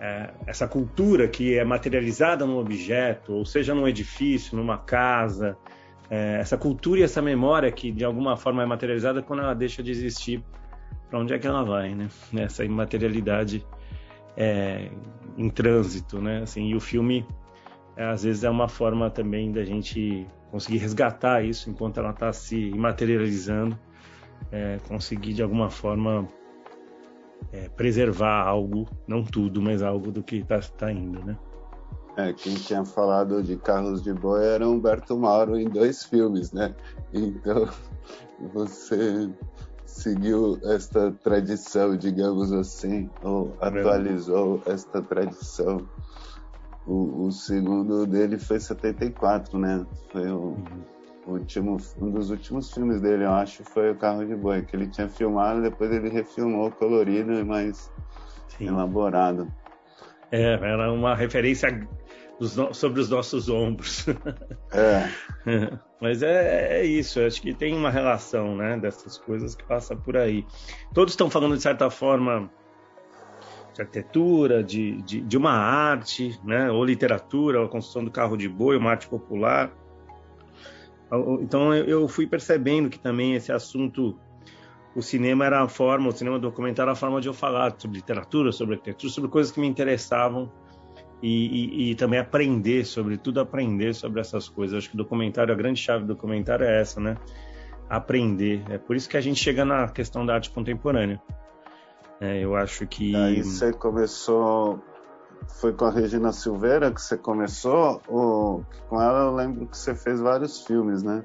é, 0.00 0.30
essa 0.46 0.66
cultura 0.66 1.28
que 1.28 1.56
é 1.56 1.64
materializada 1.64 2.46
num 2.46 2.58
objeto, 2.58 3.32
ou 3.32 3.44
seja, 3.44 3.74
num 3.74 3.86
edifício, 3.86 4.56
numa 4.56 4.78
casa, 4.78 5.56
é, 6.10 6.38
essa 6.40 6.56
cultura 6.56 7.00
e 7.00 7.02
essa 7.02 7.22
memória 7.22 7.70
que 7.70 7.90
de 7.90 8.04
alguma 8.04 8.36
forma 8.36 8.62
é 8.62 8.66
materializada 8.66 9.22
quando 9.22 9.42
ela 9.42 9.54
deixa 9.54 9.82
de 9.82 9.90
existir, 9.90 10.42
para 11.08 11.18
onde 11.18 11.32
é 11.32 11.38
que 11.38 11.46
ela 11.46 11.62
vai, 11.62 11.94
né? 11.94 12.08
Essa 12.36 12.64
imaterialidade 12.64 13.64
é, 14.36 14.90
em 15.36 15.48
trânsito, 15.48 16.20
né? 16.20 16.42
Assim, 16.42 16.68
e 16.68 16.74
o 16.74 16.80
filme 16.80 17.26
é, 17.96 18.04
às 18.04 18.24
vezes 18.24 18.44
é 18.44 18.50
uma 18.50 18.68
forma 18.68 19.10
também 19.10 19.52
da 19.52 19.64
gente 19.64 20.26
conseguir 20.50 20.78
resgatar 20.78 21.44
isso 21.44 21.70
enquanto 21.70 21.98
ela 21.98 22.10
está 22.10 22.32
se 22.32 22.70
materializando, 22.70 23.78
é, 24.50 24.78
conseguir 24.88 25.32
de 25.32 25.42
alguma 25.42 25.70
forma 25.70 26.28
é, 27.52 27.68
preservar 27.68 28.46
algo, 28.46 28.88
não 29.06 29.24
tudo, 29.24 29.60
mas 29.60 29.82
algo 29.82 30.10
do 30.10 30.22
que 30.22 30.36
está 30.36 30.60
tá 30.60 30.92
indo, 30.92 31.22
né? 31.22 31.36
É, 32.16 32.32
quem 32.32 32.54
tinha 32.54 32.84
falado 32.84 33.42
de 33.42 33.56
Carlos 33.56 34.02
de 34.02 34.12
Boi 34.12 34.44
era 34.44 34.68
Humberto 34.68 35.16
Mauro 35.18 35.58
em 35.58 35.68
dois 35.68 36.04
filmes, 36.04 36.52
né? 36.52 36.74
Então, 37.12 37.68
você 38.52 39.28
seguiu 39.84 40.58
esta 40.64 41.10
tradição, 41.10 41.96
digamos 41.96 42.52
assim, 42.52 43.10
ou 43.22 43.56
atualizou 43.60 44.62
esta 44.66 45.02
tradição. 45.02 45.88
O, 46.86 47.26
o 47.26 47.32
segundo 47.32 48.06
dele 48.06 48.38
foi 48.38 48.60
74, 48.60 49.58
né? 49.58 49.84
Foi 50.12 50.30
o, 50.30 50.38
uhum. 50.38 50.93
Último, 51.26 51.76
um 51.98 52.10
dos 52.10 52.30
últimos 52.30 52.72
filmes 52.72 53.00
dele, 53.00 53.24
eu 53.24 53.32
acho, 53.32 53.64
foi 53.64 53.90
o 53.90 53.96
Carro 53.96 54.24
de 54.24 54.34
Boi, 54.34 54.62
que 54.62 54.76
ele 54.76 54.88
tinha 54.88 55.08
filmado, 55.08 55.62
depois 55.62 55.90
ele 55.90 56.08
refilmou 56.08 56.70
colorido 56.70 57.32
e 57.32 57.44
mais 57.44 57.90
Sim. 58.48 58.68
elaborado. 58.68 59.50
É, 60.30 60.52
era 60.52 60.92
uma 60.92 61.14
referência 61.14 61.68
sobre 62.72 63.00
os 63.00 63.08
nossos 63.08 63.48
ombros. 63.48 64.06
É. 64.72 65.08
Mas 66.00 66.22
é, 66.22 66.80
é, 66.80 66.84
isso, 66.84 67.20
acho 67.20 67.40
que 67.40 67.54
tem 67.54 67.74
uma 67.74 67.90
relação 67.90 68.56
né, 68.56 68.76
dessas 68.76 69.16
coisas 69.16 69.54
que 69.54 69.64
passa 69.64 69.96
por 69.96 70.16
aí. 70.16 70.44
Todos 70.92 71.12
estão 71.14 71.30
falando, 71.30 71.56
de 71.56 71.62
certa 71.62 71.88
forma, 71.88 72.50
de 73.74 73.80
arquitetura, 73.80 74.62
de, 74.62 75.00
de, 75.02 75.20
de, 75.20 75.36
uma 75.36 75.52
arte, 75.52 76.38
né, 76.44 76.70
ou 76.70 76.84
literatura, 76.84 77.60
ou 77.60 77.66
a 77.66 77.68
construção 77.68 78.04
do 78.04 78.10
carro 78.10 78.36
de 78.36 78.48
boi, 78.48 78.76
uma 78.76 78.90
arte 78.90 79.08
popular. 79.08 79.72
Então 81.40 81.74
eu 81.74 82.06
fui 82.08 82.26
percebendo 82.26 82.88
que 82.88 82.98
também 82.98 83.34
esse 83.34 83.52
assunto, 83.52 84.18
o 84.94 85.02
cinema 85.02 85.44
era 85.44 85.62
a 85.62 85.68
forma, 85.68 86.08
o 86.08 86.12
cinema 86.12 86.38
documentário 86.38 86.90
era 86.90 86.92
a 86.92 86.96
forma 86.96 87.20
de 87.20 87.28
eu 87.28 87.34
falar 87.34 87.74
sobre 87.78 87.98
literatura, 87.98 88.52
sobre 88.52 88.74
arquitetura, 88.74 89.12
sobre 89.12 89.30
coisas 89.30 89.52
que 89.52 89.60
me 89.60 89.66
interessavam 89.66 90.50
e, 91.22 91.88
e, 91.88 91.90
e, 91.90 91.94
também 91.94 92.18
aprender, 92.20 92.84
sobretudo 92.84 93.40
aprender 93.40 93.94
sobre 93.94 94.20
essas 94.20 94.48
coisas. 94.48 94.76
Acho 94.76 94.90
que 94.90 94.94
o 94.94 94.98
documentário, 94.98 95.54
a 95.54 95.56
grande 95.56 95.80
chave 95.80 96.04
do 96.04 96.14
documentário 96.14 96.66
é 96.66 96.80
essa, 96.80 97.00
né? 97.00 97.16
Aprender. 97.88 98.62
É 98.68 98.76
por 98.76 98.94
isso 98.94 99.08
que 99.08 99.16
a 99.16 99.20
gente 99.20 99.40
chega 99.42 99.64
na 99.64 99.88
questão 99.88 100.26
da 100.26 100.34
arte 100.34 100.50
contemporânea. 100.50 101.20
É, 102.20 102.44
eu 102.44 102.54
acho 102.54 102.86
que. 102.86 103.16
Aí 103.16 103.42
você 103.42 103.72
começou. 103.72 104.82
Foi 105.48 105.72
com 105.72 105.84
a 105.84 105.90
Regina 105.90 106.32
Silveira 106.32 106.90
que 106.90 107.00
você 107.00 107.16
começou? 107.16 108.00
Ou 108.08 108.64
com 108.88 109.00
ela 109.00 109.24
eu 109.24 109.34
lembro 109.34 109.66
que 109.66 109.76
você 109.76 109.94
fez 109.94 110.20
vários 110.20 110.60
filmes, 110.60 111.02
né? 111.02 111.24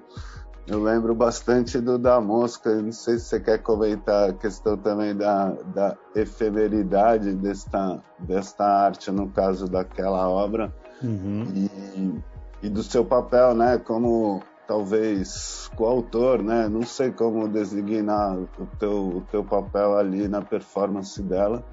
Eu 0.69 0.83
lembro 0.83 1.15
bastante 1.15 1.79
do 1.79 1.97
da 1.97 2.21
mosca. 2.21 2.73
Não 2.79 2.91
sei 2.91 3.17
se 3.17 3.25
você 3.25 3.39
quer 3.39 3.57
comentar 3.57 4.29
a 4.29 4.33
questão 4.33 4.77
também 4.77 5.15
da, 5.15 5.49
da 5.73 5.97
efemeridade 6.15 7.33
desta, 7.33 7.99
desta 8.19 8.63
arte, 8.63 9.09
no 9.09 9.29
caso 9.29 9.67
daquela 9.67 10.29
obra, 10.29 10.71
uhum. 11.01 11.43
e, 11.55 12.21
e 12.61 12.69
do 12.69 12.83
seu 12.83 13.03
papel, 13.03 13.55
né? 13.55 13.79
Como 13.79 14.43
talvez 14.67 15.71
coautor, 15.75 16.43
né? 16.43 16.69
Não 16.69 16.83
sei 16.83 17.11
como 17.11 17.47
designar 17.47 18.37
o 18.37 18.67
teu, 18.77 19.07
o 19.07 19.21
teu 19.31 19.43
papel 19.43 19.97
ali 19.97 20.27
na 20.27 20.43
performance 20.43 21.19
dela. 21.23 21.63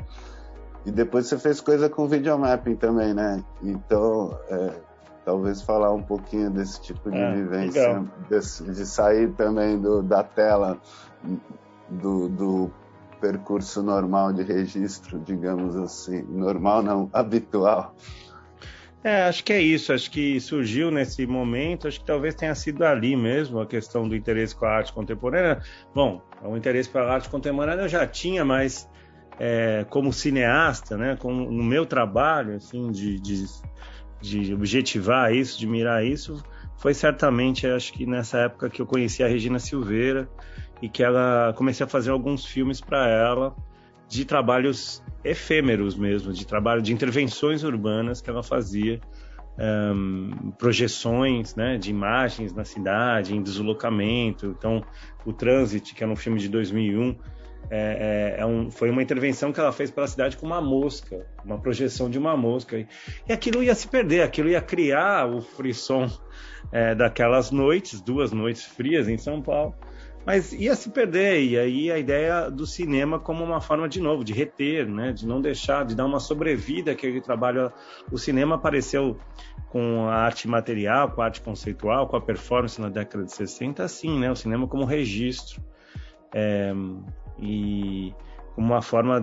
E 0.87 0.91
depois 0.93 1.27
você 1.27 1.37
fez 1.37 1.61
coisa 1.61 1.91
com 1.91 2.07
videomapping 2.07 2.77
também, 2.77 3.13
né? 3.13 3.43
Então, 3.61 4.39
é, 4.49 4.71
talvez 5.25 5.61
falar 5.61 5.93
um 5.93 6.03
pouquinho 6.03 6.49
desse 6.49 6.81
tipo 6.81 7.11
de 7.11 7.19
é, 7.19 7.35
vivência, 7.35 8.05
desse, 8.31 8.63
de 8.63 8.87
sair 8.87 9.33
também 9.33 9.81
do, 9.81 10.01
da 10.01 10.23
tela 10.23 10.81
do, 11.91 12.29
do, 12.29 12.71
percurso 13.21 13.83
normal 13.83 14.33
de 14.33 14.43
registro, 14.43 15.19
digamos 15.19 15.75
assim, 15.75 16.23
normal 16.29 16.83
não, 16.83 17.11
habitual. 17.13 17.97
É, 19.03 19.23
acho 19.23 19.43
que 19.43 19.53
é 19.53 19.61
isso, 19.61 19.93
acho 19.93 20.11
que 20.11 20.39
surgiu 20.39 20.91
nesse 20.91 21.27
momento, 21.27 21.89
acho 21.89 21.99
que 21.99 22.07
talvez 22.07 22.35
tenha 22.35 22.55
sido 22.55 22.85
ali 22.85 23.17
mesmo 23.17 23.61
a 23.61 23.67
questão 23.67 24.09
do 24.09 24.15
interesse 24.15 24.55
com 24.55 24.67
a 24.67 24.71
arte 24.71 24.93
contemporânea. 24.93 25.63
Bom, 25.95 26.21
o 26.45 26.57
interesse 26.57 26.89
pela 26.89 27.13
arte 27.13 27.29
contemporânea 27.29 27.83
eu 27.83 27.89
já 27.89 28.07
tinha, 28.07 28.45
mas 28.45 28.89
é, 29.39 29.85
como 29.89 30.13
cineasta, 30.13 30.97
né, 30.97 31.17
como 31.17 31.51
no 31.51 31.63
meu 31.63 31.85
trabalho, 31.87 32.55
assim, 32.55 32.91
de, 32.91 33.19
de 33.21 33.47
de 34.21 34.55
objetivar 34.55 35.33
isso, 35.33 35.59
de 35.59 35.67
mirar 35.67 36.05
isso, 36.05 36.43
foi 36.79 36.95
certamente, 36.95 37.67
acho 37.67 37.93
que 37.93 38.07
nessa 38.07 38.39
época 38.39 38.69
que 38.69 38.81
eu 38.81 38.87
conheci 38.87 39.23
a 39.23 39.29
Regina 39.29 39.59
Silveira 39.59 40.29
e 40.83 40.89
que 40.89 41.03
ela 41.03 41.53
comecei 41.57 41.85
a 41.85 41.89
fazer 41.89 42.11
alguns 42.11 42.45
filmes 42.45 42.81
para 42.81 43.09
ela 43.09 43.55
de 44.09 44.25
trabalhos 44.25 45.03
efêmeros 45.25 45.97
mesmo, 45.97 46.33
de 46.33 46.47
trabalho 46.47 46.83
de 46.83 46.93
intervenções 46.93 47.65
urbanas 47.65 48.21
que 48.21 48.31
ela 48.31 48.43
fazia, 48.43 49.01
um, 49.59 50.53
projeções 50.59 51.57
né, 51.57 51.79
de 51.79 51.91
imagens 51.91 52.53
na 52.53 52.65
cidade, 52.65 53.35
em 53.35 53.43
deslocamento. 53.43 54.55
Então, 54.57 54.85
o 55.25 55.33
Transit, 55.33 55.95
que 55.95 56.05
é 56.05 56.07
um 56.07 56.15
filme 56.15 56.39
de 56.39 56.49
2001, 56.49 57.17
é, 57.71 58.37
é, 58.39 58.41
é 58.43 58.47
um, 58.47 58.71
foi 58.71 58.91
uma 58.91 59.03
intervenção 59.03 59.53
que 59.53 59.61
ela 59.61 59.73
fez 59.73 59.91
pela 59.91 60.07
cidade 60.07 60.37
com 60.37 60.47
uma 60.47 60.61
mosca, 60.61 61.27
uma 61.45 61.59
projeção 61.59 62.09
de 62.09 62.19
uma 62.19 62.37
mosca. 62.37 62.87
E 63.29 63.33
aquilo 63.33 63.63
ia 63.63 63.75
se 63.75 63.89
perder, 63.89 64.23
aquilo 64.23 64.49
ia 64.49 64.61
criar 64.61 65.29
o 65.29 65.41
frisson 65.41 66.09
é, 66.73 66.95
daquelas 66.95 67.51
noites, 67.51 68.01
duas 68.01 68.33
noites 68.33 68.65
frias 68.65 69.09
em 69.09 69.19
São 69.19 69.43
Paulo, 69.43 69.75
mas 70.25 70.53
ia 70.53 70.75
se 70.75 70.91
perder. 70.91 71.43
E 71.43 71.59
aí 71.59 71.91
a 71.91 71.99
ideia 71.99 72.51
do 72.51 72.67
cinema 72.67 73.19
como 73.19 73.45
uma 73.45 73.61
forma, 73.61 73.89
de 73.89 74.01
novo, 74.01 74.25
de 74.25 74.33
reter, 74.33 74.89
né, 74.89 75.13
de 75.13 75.27
não 75.27 75.41
deixar, 75.41 75.85
de 75.85 75.95
dar 75.95 76.05
uma 76.05 76.21
sobrevida 76.21 76.93
àquele 76.93 77.21
trabalho. 77.21 77.73
O 78.11 78.19
cinema 78.19 78.57
apareceu 78.57 79.19
com 79.71 80.09
a 80.09 80.15
arte 80.15 80.49
material, 80.49 81.11
com 81.11 81.21
a 81.21 81.25
arte 81.25 81.41
conceitual, 81.41 82.07
com 82.07 82.17
a 82.17 82.21
performance 82.21 82.81
na 82.81 82.89
década 82.89 83.25
de 83.25 83.33
60, 83.33 83.83
assim, 83.83 84.19
né? 84.19 84.31
O 84.31 84.37
cinema 84.37 84.67
como 84.67 84.85
registro. 84.85 85.63
É, 86.35 86.73
e 87.39 88.15
como 88.55 88.69
uma 88.69 88.83
forma 88.83 89.21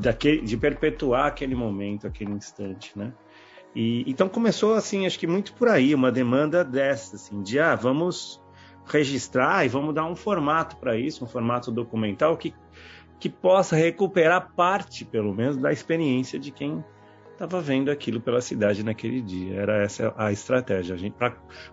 daquele, 0.00 0.42
de 0.42 0.56
perpetuar 0.56 1.26
aquele 1.26 1.54
momento, 1.54 2.06
aquele 2.06 2.32
instante, 2.32 2.98
né? 2.98 3.12
E, 3.74 4.04
então 4.10 4.28
começou 4.28 4.74
assim, 4.74 5.06
acho 5.06 5.18
que 5.18 5.26
muito 5.26 5.54
por 5.54 5.68
aí, 5.68 5.94
uma 5.94 6.10
demanda 6.10 6.64
dessa, 6.64 7.14
assim, 7.14 7.42
de 7.42 7.60
ah, 7.60 7.76
vamos 7.76 8.42
registrar 8.84 9.64
e 9.64 9.68
vamos 9.68 9.94
dar 9.94 10.04
um 10.04 10.16
formato 10.16 10.76
para 10.76 10.96
isso, 10.96 11.24
um 11.24 11.28
formato 11.28 11.70
documental 11.70 12.36
que, 12.36 12.52
que 13.20 13.28
possa 13.28 13.76
recuperar 13.76 14.52
parte, 14.56 15.04
pelo 15.04 15.32
menos, 15.32 15.56
da 15.56 15.72
experiência 15.72 16.38
de 16.38 16.50
quem 16.50 16.84
estava 17.32 17.60
vendo 17.60 17.90
aquilo 17.90 18.20
pela 18.20 18.40
cidade 18.40 18.84
naquele 18.84 19.20
dia. 19.20 19.54
Era 19.54 19.82
essa 19.82 20.12
a 20.16 20.32
estratégia. 20.32 20.96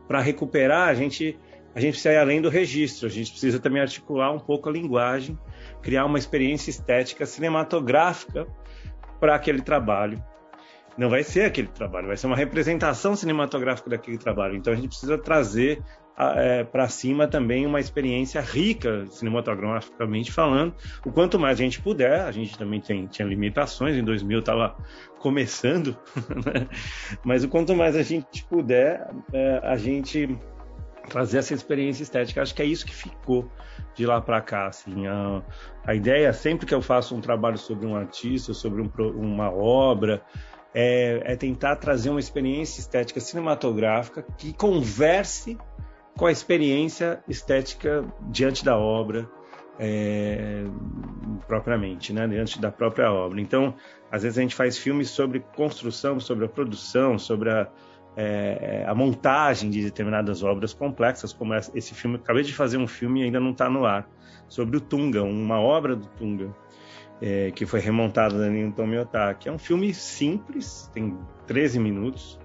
Para 0.08 0.22
recuperar, 0.22 0.90
a 0.90 0.94
gente 0.94 1.38
a 1.78 1.80
gente 1.80 1.92
precisa 1.92 2.12
ir 2.12 2.18
além 2.18 2.42
do 2.42 2.50
registro, 2.50 3.06
a 3.06 3.10
gente 3.10 3.30
precisa 3.30 3.60
também 3.60 3.80
articular 3.80 4.32
um 4.32 4.40
pouco 4.40 4.68
a 4.68 4.72
linguagem, 4.72 5.38
criar 5.80 6.06
uma 6.06 6.18
experiência 6.18 6.72
estética 6.72 7.24
cinematográfica 7.24 8.48
para 9.20 9.36
aquele 9.36 9.62
trabalho. 9.62 10.20
Não 10.98 11.08
vai 11.08 11.22
ser 11.22 11.44
aquele 11.44 11.68
trabalho, 11.68 12.08
vai 12.08 12.18
ser 12.18 12.26
uma 12.26 12.36
representação 12.36 13.16
cinematográfica 13.16 13.92
daquele 13.92 14.18
trabalho. 14.18 14.56
Então 14.56 14.74
a 14.74 14.76
gente 14.76 14.88
precisa 14.88 15.20
trazer 15.20 15.84
é, 16.18 16.64
para 16.64 16.88
cima 16.88 17.28
também 17.28 17.64
uma 17.68 17.80
experiência 17.80 18.42
rica 18.42 19.06
cinematograficamente 19.12 20.32
falando. 20.32 20.74
O 21.06 21.12
quanto 21.12 21.38
mais 21.38 21.60
a 21.60 21.64
gente 21.64 21.80
puder, 21.80 22.22
a 22.22 22.32
gente 22.32 22.58
também 22.58 22.82
tem, 22.82 23.06
tinha 23.06 23.28
limitações, 23.28 23.96
em 23.96 24.04
2000 24.04 24.40
estava 24.40 24.76
começando, 25.20 25.96
né? 26.44 26.68
mas 27.24 27.44
o 27.44 27.48
quanto 27.48 27.76
mais 27.76 27.96
a 27.96 28.02
gente 28.02 28.44
puder, 28.46 29.08
é, 29.32 29.60
a 29.62 29.78
gente 29.78 30.36
trazer 31.10 31.40
essa 31.40 31.54
experiência 31.54 32.04
estética. 32.04 32.42
Acho 32.42 32.54
que 32.54 32.62
é 32.62 32.66
isso 32.66 32.86
que 32.86 32.94
ficou 32.94 33.50
de 33.96 34.06
lá 34.06 34.22
para 34.22 34.42
cá. 34.42 34.68
Assim, 34.68 35.08
a, 35.08 35.42
a, 35.86 35.96
ideia, 35.96 36.32
sempre 36.34 36.66
que 36.66 36.74
eu 36.74 36.82
faço 36.82 37.16
um 37.16 37.22
trabalho 37.22 37.58
sobre 37.58 37.86
um 37.86 37.96
artista, 37.96 38.54
sobre 38.54 38.82
um, 38.82 38.90
uma 39.16 39.52
obra, 39.52 40.22
é, 40.74 41.22
é, 41.26 41.36
tentar 41.36 41.78
trazer 41.78 42.10
uma 42.10 42.20
experiência 42.20 42.80
estética 42.80 43.20
cinematográfica 43.20 44.24
que 44.38 44.54
converse 44.54 45.58
com 46.16 46.26
a 46.26 46.32
experiência 46.32 47.24
estética 47.28 48.04
diante 48.30 48.66
da 48.66 48.78
obra, 48.78 49.30
é, 49.80 50.64
propriamente, 51.48 52.12
né, 52.12 52.28
diante 52.28 52.60
da 52.60 52.72
própria 52.72 53.12
obra. 53.12 53.40
Então, 53.40 53.76
às 54.12 54.24
vezes 54.24 54.38
a 54.38 54.42
gente 54.42 54.56
faz 54.56 54.78
filmes 54.78 55.10
sobre 55.10 55.40
construção, 55.56 56.20
sobre 56.20 56.46
a 56.46 56.50
produção, 56.50 57.20
sobre 57.20 57.52
a, 57.52 57.68
é, 58.20 58.84
a 58.88 58.96
montagem 58.96 59.70
de 59.70 59.84
determinadas 59.84 60.42
obras 60.42 60.74
complexas, 60.74 61.32
como 61.32 61.54
esse 61.54 61.94
filme. 61.94 62.16
Acabei 62.16 62.42
de 62.42 62.52
fazer 62.52 62.78
um 62.78 62.88
filme 62.88 63.22
e 63.22 63.24
ainda 63.26 63.40
não 63.40 63.52
está 63.52 63.70
no 63.70 63.86
ar, 63.86 64.10
sobre 64.48 64.78
o 64.78 64.82
Tunga, 64.82 65.22
uma 65.22 65.60
obra 65.60 65.96
do 65.96 66.08
Tunga, 66.08 66.50
é, 67.22 67.52
que 67.52 67.64
foi 67.68 67.80
remontada 67.80 68.40
da 68.40 68.50
Newton 68.50 68.88
Miyotaki. 68.88 69.48
É 69.48 69.52
um 69.52 69.60
filme 69.60 69.94
simples, 69.94 70.90
tem 70.92 71.16
13 71.46 71.80
minutos, 71.80 72.40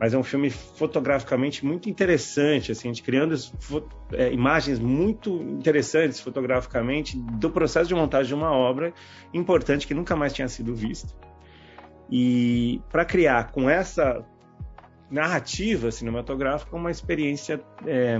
mas 0.00 0.12
é 0.12 0.18
um 0.18 0.24
filme 0.24 0.50
fotograficamente 0.50 1.64
muito 1.64 1.88
interessante, 1.88 2.72
assim, 2.72 2.88
gente 2.88 3.04
criando 3.04 3.36
é, 4.12 4.32
imagens 4.32 4.80
muito 4.80 5.40
interessantes 5.40 6.18
fotograficamente 6.18 7.16
do 7.16 7.48
processo 7.48 7.86
de 7.86 7.94
montagem 7.94 8.26
de 8.26 8.34
uma 8.34 8.50
obra 8.50 8.92
importante 9.32 9.86
que 9.86 9.94
nunca 9.94 10.16
mais 10.16 10.32
tinha 10.32 10.48
sido 10.48 10.74
vista. 10.74 11.14
E 12.10 12.80
para 12.90 13.04
criar 13.04 13.52
com 13.52 13.70
essa 13.70 14.24
narrativa 15.10 15.90
cinematográfica 15.90 16.74
uma 16.74 16.90
experiência 16.90 17.60
é, 17.86 18.18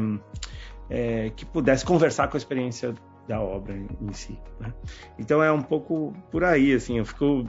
é, 0.89 1.31
que 1.31 1.45
pudesse 1.45 1.85
conversar 1.85 2.29
com 2.29 2.37
a 2.37 2.39
experiência 2.39 2.95
da 3.27 3.41
obra 3.41 3.77
em 3.77 4.13
si. 4.13 4.39
Né? 4.61 4.73
Então 5.19 5.43
é 5.43 5.51
um 5.51 5.63
pouco 5.63 6.13
por 6.31 6.45
aí, 6.45 6.73
assim, 6.73 6.99
eu 6.99 7.05
fico 7.05 7.45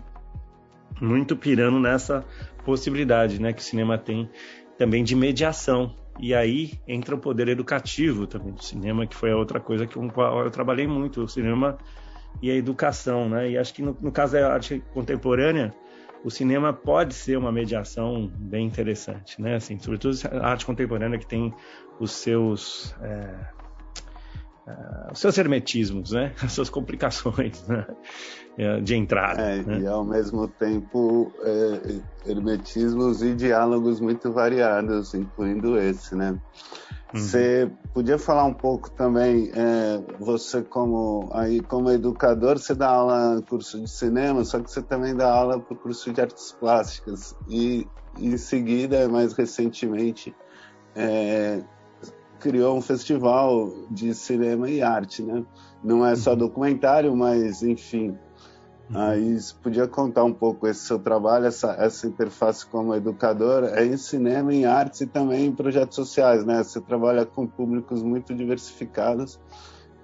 muito 1.00 1.36
pirando 1.36 1.80
nessa 1.80 2.26
possibilidade, 2.66 3.40
né, 3.40 3.54
que 3.54 3.62
o 3.62 3.64
cinema 3.64 3.98
tem 3.98 4.30
também 4.78 5.04
de 5.04 5.16
mediação. 5.16 5.96
E 6.20 6.34
aí 6.34 6.80
entra 6.88 7.14
o 7.14 7.18
poder 7.20 7.48
educativo 7.48 8.26
também 8.26 8.52
do 8.52 8.64
cinema, 8.64 9.06
que 9.06 9.16
foi 9.16 9.32
a 9.32 9.38
outra 9.38 9.60
coisa 9.60 9.86
que 9.86 9.96
eu, 9.96 10.12
eu 10.44 10.50
trabalhei 10.50 10.88
muito, 10.88 11.22
o 11.22 11.28
cinema 11.28 11.78
e 12.42 12.50
a 12.50 12.56
educação, 12.56 13.30
né? 13.30 13.52
E 13.52 13.58
acho 13.58 13.72
que 13.72 13.84
no, 13.84 13.96
no 14.02 14.12
caso 14.12 14.34
da 14.34 14.52
arte 14.52 14.84
contemporânea, 14.94 15.76
o 16.24 16.30
cinema 16.30 16.74
pode 16.74 17.14
ser 17.14 17.38
uma 17.38 17.52
mediação 17.52 18.32
bem 18.36 18.66
interessante, 18.66 19.42
né? 19.42 19.56
Assim, 19.56 19.80
sobretudo 19.80 20.18
a 20.32 20.48
arte 20.48 20.66
contemporânea 20.66 21.20
que 21.20 21.26
tem 21.26 21.54
os 22.00 22.12
seus 22.12 22.96
é, 23.02 23.36
uh, 24.68 25.12
os 25.12 25.20
seus 25.20 25.38
hermetismos, 25.38 26.12
né? 26.12 26.34
As 26.44 26.52
suas 26.52 26.70
complicações 26.70 27.66
né? 27.68 27.86
É, 28.58 28.82
de 28.82 28.96
entrada. 28.96 29.42
É, 29.42 29.64
né? 29.64 29.80
E 29.82 29.88
ao 29.88 30.04
mesmo 30.04 30.48
tempo 30.48 31.32
é, 31.44 32.30
hermetismos 32.32 33.22
e 33.22 33.34
diálogos 33.34 34.00
muito 34.00 34.32
variados, 34.32 35.14
incluindo 35.14 35.78
esse, 35.78 36.16
né? 36.16 36.38
Uhum. 37.14 37.20
Você 37.20 37.72
podia 37.94 38.18
falar 38.18 38.44
um 38.44 38.54
pouco 38.54 38.92
também, 38.92 39.50
é, 39.54 40.02
você 40.20 40.62
como 40.62 41.30
aí 41.34 41.62
como 41.62 41.90
educador, 41.90 42.60
você 42.60 42.76
dá 42.76 42.90
aula 42.90 43.36
no 43.36 43.44
curso 43.44 43.80
de 43.80 43.90
cinema, 43.90 44.44
só 44.44 44.60
que 44.60 44.70
você 44.70 44.82
também 44.82 45.16
dá 45.16 45.32
aula 45.32 45.60
para 45.60 45.74
o 45.74 45.78
curso 45.78 46.12
de 46.12 46.20
artes 46.20 46.52
plásticas 46.60 47.36
e 47.48 47.88
em 48.18 48.38
seguida, 48.38 49.08
mais 49.08 49.34
recentemente, 49.34 50.36
é, 50.96 51.64
criou 52.40 52.78
um 52.78 52.82
festival 52.82 53.72
de 53.90 54.14
cinema 54.14 54.70
e 54.70 54.82
arte, 54.82 55.22
né? 55.24 55.46
Não 55.84 56.06
é 56.06 56.16
só 56.16 56.32
uhum. 56.32 56.38
documentário, 56.38 57.16
mas 57.16 57.64
enfim. 57.64 58.18
Uhum. 58.90 59.02
Aí 59.02 59.40
você 59.40 59.54
podia 59.62 59.88
contar 59.88 60.24
um 60.24 60.34
pouco 60.34 60.68
esse 60.68 60.82
seu 60.82 60.98
trabalho, 60.98 61.46
essa, 61.46 61.74
essa 61.74 62.08
interface 62.08 62.66
como 62.66 62.96
educador, 62.96 63.66
é 63.66 63.86
em 63.86 63.98
cinema, 63.98 64.54
em 64.54 64.66
artes 64.66 65.02
e 65.02 65.08
também 65.08 65.46
em 65.46 65.52
projetos 65.52 65.96
sociais, 65.96 66.46
né? 66.46 66.64
Você 66.64 66.80
trabalha 66.80 67.26
com 67.26 67.46
públicos 67.46 68.02
muito 68.02 68.34
diversificados 68.34 69.40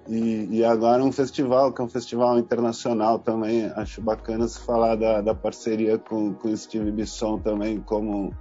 e, 0.06 0.58
e 0.58 0.64
agora 0.64 1.02
um 1.02 1.10
festival, 1.10 1.72
que 1.72 1.80
é 1.80 1.84
um 1.84 1.88
festival 1.88 2.38
internacional 2.38 3.18
também. 3.18 3.72
Acho 3.74 4.02
bacana 4.02 4.46
se 4.46 4.60
falar 4.60 4.96
da, 4.96 5.20
da 5.20 5.34
parceria 5.34 5.98
com, 5.98 6.34
com 6.34 6.54
Steve 6.54 6.90
Bisson 6.90 7.38
também, 7.38 7.80
como, 7.80 8.34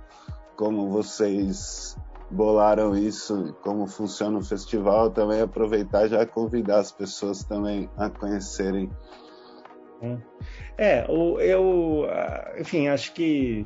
como 0.57 0.89
vocês 0.89 1.97
bolaram 2.29 2.95
isso, 2.97 3.55
como 3.61 3.87
funciona 3.87 4.37
o 4.37 4.43
festival, 4.43 5.09
também 5.11 5.39
aproveitar 5.39 6.07
já 6.07 6.25
convidar 6.25 6.79
as 6.79 6.91
pessoas 6.91 7.43
também 7.43 7.89
a 7.95 8.09
conhecerem. 8.09 8.89
É, 10.77 11.05
eu, 11.09 12.07
enfim, 12.59 12.87
acho 12.87 13.13
que 13.13 13.65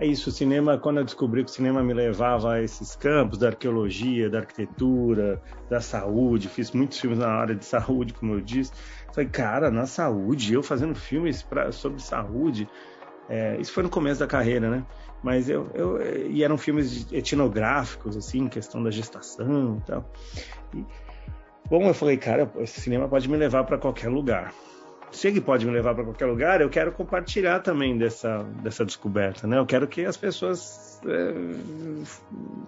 é 0.00 0.06
isso. 0.06 0.30
O 0.30 0.32
cinema, 0.32 0.78
quando 0.78 0.98
eu 0.98 1.04
descobri 1.04 1.44
que 1.44 1.50
o 1.50 1.52
cinema 1.52 1.82
me 1.82 1.92
levava 1.92 2.54
a 2.54 2.62
esses 2.62 2.96
campos 2.96 3.38
da 3.38 3.48
arqueologia, 3.48 4.30
da 4.30 4.38
arquitetura, 4.38 5.40
da 5.68 5.80
saúde, 5.80 6.48
fiz 6.48 6.72
muitos 6.72 6.98
filmes 6.98 7.18
na 7.18 7.28
área 7.28 7.54
de 7.54 7.64
saúde, 7.64 8.14
como 8.14 8.34
eu 8.34 8.40
disse. 8.40 8.72
Falei, 9.12 9.28
cara, 9.28 9.70
na 9.70 9.86
saúde, 9.86 10.54
eu 10.54 10.62
fazendo 10.62 10.94
filmes 10.94 11.42
pra, 11.42 11.70
sobre 11.70 12.02
saúde. 12.02 12.66
É, 13.28 13.56
isso 13.60 13.72
foi 13.72 13.82
no 13.82 13.90
começo 13.90 14.18
da 14.20 14.26
carreira, 14.26 14.70
né? 14.70 14.84
Mas 15.22 15.50
eu, 15.50 15.70
eu 15.74 16.00
e 16.30 16.42
eram 16.42 16.56
filmes 16.56 17.06
etnográficos, 17.12 18.16
assim, 18.16 18.48
questão 18.48 18.82
da 18.82 18.90
gestação 18.90 19.78
e 19.78 19.86
tal. 19.86 20.10
E, 20.74 20.84
bom, 21.68 21.86
eu 21.86 21.94
falei, 21.94 22.16
cara, 22.16 22.50
esse 22.58 22.80
cinema 22.80 23.06
pode 23.06 23.28
me 23.28 23.36
levar 23.36 23.64
para 23.64 23.76
qualquer 23.76 24.08
lugar. 24.08 24.52
Se 25.12 25.28
ele 25.28 25.40
pode 25.40 25.66
me 25.66 25.72
levar 25.72 25.94
para 25.94 26.04
qualquer 26.04 26.26
lugar, 26.26 26.60
eu 26.60 26.70
quero 26.70 26.92
compartilhar 26.92 27.60
também 27.60 27.98
dessa, 27.98 28.44
dessa 28.62 28.84
descoberta, 28.84 29.46
né? 29.46 29.58
Eu 29.58 29.66
quero 29.66 29.86
que 29.88 30.04
as 30.04 30.16
pessoas 30.16 31.00
é, 31.06 31.34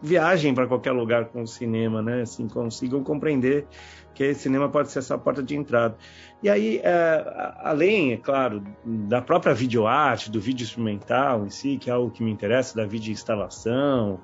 viajem 0.03 0.55
para 0.55 0.67
qualquer 0.67 0.93
lugar 0.93 1.27
com 1.27 1.43
o 1.43 1.47
cinema, 1.47 2.03
né? 2.03 2.23
Assim, 2.23 2.49
consigam 2.49 3.03
compreender 3.03 3.67
que 4.15 4.35
cinema 4.35 4.69
pode 4.69 4.91
ser 4.91 4.99
essa 4.99 5.17
porta 5.17 5.43
de 5.43 5.57
entrada. 5.57 5.97
E 6.43 6.51
aí, 6.51 6.81
é, 6.83 7.55
além, 7.61 8.13
é 8.13 8.17
claro, 8.17 8.63
da 8.85 9.23
própria 9.23 9.55
videoarte, 9.55 10.31
do 10.31 10.41
vídeo 10.41 10.65
experimental 10.65 11.47
em 11.47 11.51
si, 11.51 11.77
que 11.79 11.89
é 11.89 11.93
algo 11.93 12.11
que 12.11 12.23
me 12.23 12.31
interessa, 12.31 12.77
da 12.77 12.85
vídeo 12.85 13.13
instalação, 13.13 14.21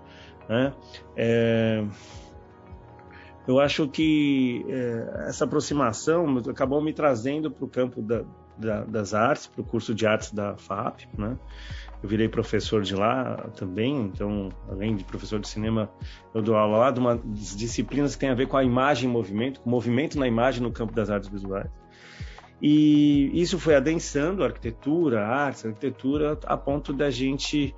né? 0.48 0.72
É, 1.16 1.84
eu 3.48 3.58
acho 3.58 3.88
que 3.88 4.62
é, 4.68 5.28
essa 5.28 5.46
aproximação 5.46 6.36
acabou 6.50 6.82
me 6.82 6.92
trazendo 6.92 7.50
para 7.50 7.64
o 7.64 7.68
campo 7.68 8.02
da, 8.02 8.22
da, 8.58 8.84
das 8.84 9.14
artes, 9.14 9.46
para 9.46 9.62
o 9.62 9.64
curso 9.64 9.94
de 9.94 10.06
artes 10.06 10.30
da 10.32 10.54
FAP, 10.58 11.06
né? 11.16 11.34
Eu 12.02 12.08
virei 12.08 12.28
professor 12.28 12.82
de 12.82 12.94
lá 12.94 13.48
também, 13.56 14.02
então, 14.02 14.50
além 14.68 14.94
de 14.94 15.02
professor 15.02 15.40
de 15.40 15.48
cinema, 15.48 15.90
eu 16.34 16.42
dou 16.42 16.54
aula 16.54 16.76
lá 16.76 16.90
de 16.90 17.00
uma 17.00 17.18
disciplinas 17.24 18.14
que 18.14 18.20
tem 18.20 18.28
a 18.28 18.34
ver 18.34 18.46
com 18.46 18.56
a 18.56 18.62
imagem 18.62 19.08
e 19.08 19.12
movimento, 19.12 19.60
movimento 19.64 20.18
na 20.18 20.28
imagem 20.28 20.62
no 20.62 20.70
campo 20.70 20.92
das 20.92 21.08
artes 21.08 21.28
visuais. 21.30 21.70
E 22.60 23.30
isso 23.40 23.58
foi 23.58 23.74
adensando 23.76 24.42
a 24.42 24.46
arquitetura, 24.46 25.24
a 25.24 25.28
arte, 25.28 25.66
a 25.66 25.70
arquitetura, 25.70 26.38
a 26.44 26.56
ponto 26.56 26.92
da 26.92 27.08
gente 27.08 27.74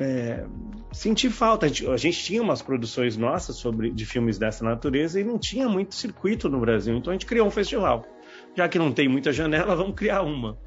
é, 0.00 0.46
sentir 0.92 1.30
falta. 1.30 1.66
A 1.66 1.96
gente, 1.96 2.22
tinha 2.22 2.42
umas 2.42 2.62
produções 2.62 3.16
nossas 3.16 3.56
sobre, 3.56 3.90
de 3.90 4.04
filmes 4.06 4.38
dessa 4.38 4.64
natureza 4.64 5.20
e 5.20 5.24
não 5.24 5.38
tinha 5.38 5.68
muito 5.68 5.94
circuito 5.94 6.48
no 6.48 6.60
Brasil, 6.60 6.96
então 6.96 7.10
a 7.10 7.14
gente 7.14 7.26
criou 7.26 7.46
um 7.46 7.50
festival. 7.50 8.06
Já 8.54 8.68
que 8.68 8.78
não 8.78 8.92
tem 8.92 9.08
muita 9.08 9.32
janela, 9.32 9.74
vamos 9.76 9.94
criar 9.94 10.22
uma. 10.22 10.58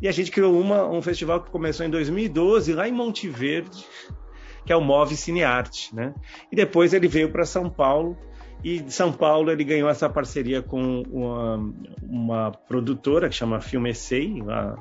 E 0.00 0.08
a 0.08 0.12
gente 0.12 0.30
criou 0.30 0.60
uma, 0.60 0.88
um 0.88 1.00
festival 1.00 1.40
que 1.40 1.50
começou 1.50 1.86
em 1.86 1.90
2012, 1.90 2.72
lá 2.72 2.88
em 2.88 2.92
Monte 2.92 3.28
Verde, 3.28 3.84
que 4.66 4.72
é 4.72 4.76
o 4.76 4.80
Move 4.80 5.16
Cinearte, 5.16 5.94
né? 5.94 6.14
E 6.50 6.56
depois 6.56 6.92
ele 6.92 7.06
veio 7.06 7.30
para 7.30 7.44
São 7.44 7.70
Paulo, 7.70 8.16
e 8.62 8.80
de 8.80 8.92
São 8.92 9.12
Paulo 9.12 9.50
ele 9.50 9.62
ganhou 9.62 9.88
essa 9.88 10.08
parceria 10.08 10.62
com 10.62 11.02
uma, 11.02 11.74
uma 12.02 12.50
produtora 12.50 13.28
que 13.28 13.34
chama 13.34 13.60
Film 13.60 13.86
Essay, 13.86 14.42
lá 14.42 14.76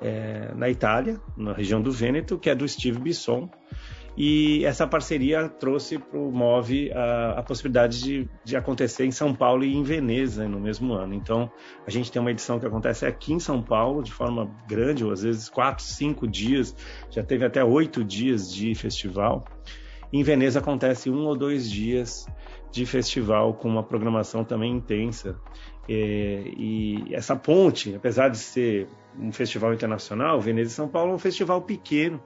é, 0.00 0.52
na 0.54 0.70
Itália, 0.70 1.20
na 1.36 1.52
região 1.52 1.80
do 1.80 1.90
Vêneto, 1.90 2.38
que 2.38 2.48
é 2.48 2.54
do 2.54 2.68
Steve 2.68 2.98
Bisson. 2.98 3.50
E 4.16 4.64
essa 4.64 4.86
parceria 4.86 5.46
trouxe 5.46 5.98
para 5.98 6.18
o 6.18 6.32
MOVE 6.32 6.90
a, 6.90 7.34
a 7.38 7.42
possibilidade 7.42 8.02
de, 8.02 8.28
de, 8.42 8.56
acontecer 8.56 9.04
em 9.04 9.10
São 9.10 9.34
Paulo 9.34 9.62
e 9.62 9.76
em 9.76 9.82
Veneza 9.82 10.48
no 10.48 10.58
mesmo 10.58 10.94
ano. 10.94 11.12
Então, 11.12 11.50
a 11.86 11.90
gente 11.90 12.10
tem 12.10 12.20
uma 12.20 12.30
edição 12.30 12.58
que 12.58 12.64
acontece 12.64 13.04
aqui 13.04 13.34
em 13.34 13.38
São 13.38 13.62
Paulo 13.62 14.02
de 14.02 14.10
forma 14.10 14.50
grande, 14.66 15.04
ou 15.04 15.12
às 15.12 15.22
vezes 15.22 15.50
quatro, 15.50 15.84
cinco 15.84 16.26
dias, 16.26 16.74
já 17.10 17.22
teve 17.22 17.44
até 17.44 17.62
oito 17.62 18.02
dias 18.02 18.50
de 18.52 18.74
festival. 18.74 19.44
Em 20.10 20.22
Veneza 20.22 20.60
acontece 20.60 21.10
um 21.10 21.26
ou 21.26 21.36
dois 21.36 21.70
dias 21.70 22.26
de 22.72 22.86
festival 22.86 23.52
com 23.52 23.68
uma 23.68 23.82
programação 23.82 24.44
também 24.44 24.72
intensa. 24.72 25.38
É, 25.86 26.42
e 26.56 27.04
essa 27.12 27.36
ponte, 27.36 27.94
apesar 27.94 28.30
de 28.30 28.38
ser 28.38 28.88
um 29.18 29.30
festival 29.30 29.74
internacional, 29.74 30.40
Veneza 30.40 30.70
e 30.70 30.74
São 30.74 30.88
Paulo 30.88 31.12
é 31.12 31.14
um 31.14 31.18
festival 31.18 31.60
pequeno 31.60 32.22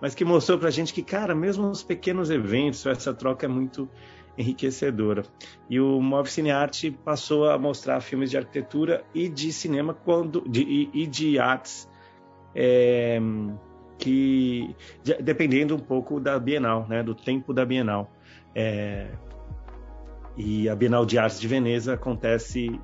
mas 0.00 0.14
que 0.14 0.24
mostrou 0.24 0.58
para 0.58 0.68
a 0.68 0.70
gente 0.70 0.92
que, 0.92 1.02
cara, 1.02 1.34
mesmo 1.34 1.68
os 1.68 1.82
pequenos 1.82 2.30
eventos, 2.30 2.84
essa 2.86 3.12
troca 3.12 3.46
é 3.46 3.48
muito 3.48 3.88
enriquecedora. 4.36 5.24
E 5.68 5.80
o 5.80 6.00
Move 6.00 6.30
Cine 6.30 6.50
Arte 6.50 6.90
passou 6.90 7.50
a 7.50 7.58
mostrar 7.58 8.00
filmes 8.00 8.30
de 8.30 8.36
arquitetura 8.36 9.04
e 9.12 9.28
de 9.28 9.52
cinema 9.52 9.92
quando 9.92 10.48
de, 10.48 10.62
e, 10.62 11.02
e 11.02 11.06
de 11.06 11.38
artes 11.38 11.88
é, 12.54 13.18
que 13.98 14.74
de, 15.02 15.14
dependendo 15.14 15.74
um 15.74 15.80
pouco 15.80 16.20
da 16.20 16.38
Bienal, 16.38 16.86
né, 16.88 17.02
do 17.02 17.14
tempo 17.14 17.52
da 17.52 17.64
Bienal. 17.64 18.10
É, 18.54 19.10
E 20.36 20.68
a 20.68 20.76
Bienal 20.76 21.04
de 21.04 21.18
Artes 21.18 21.40
de 21.40 21.48
Veneza 21.48 21.94
acontece 21.94 22.80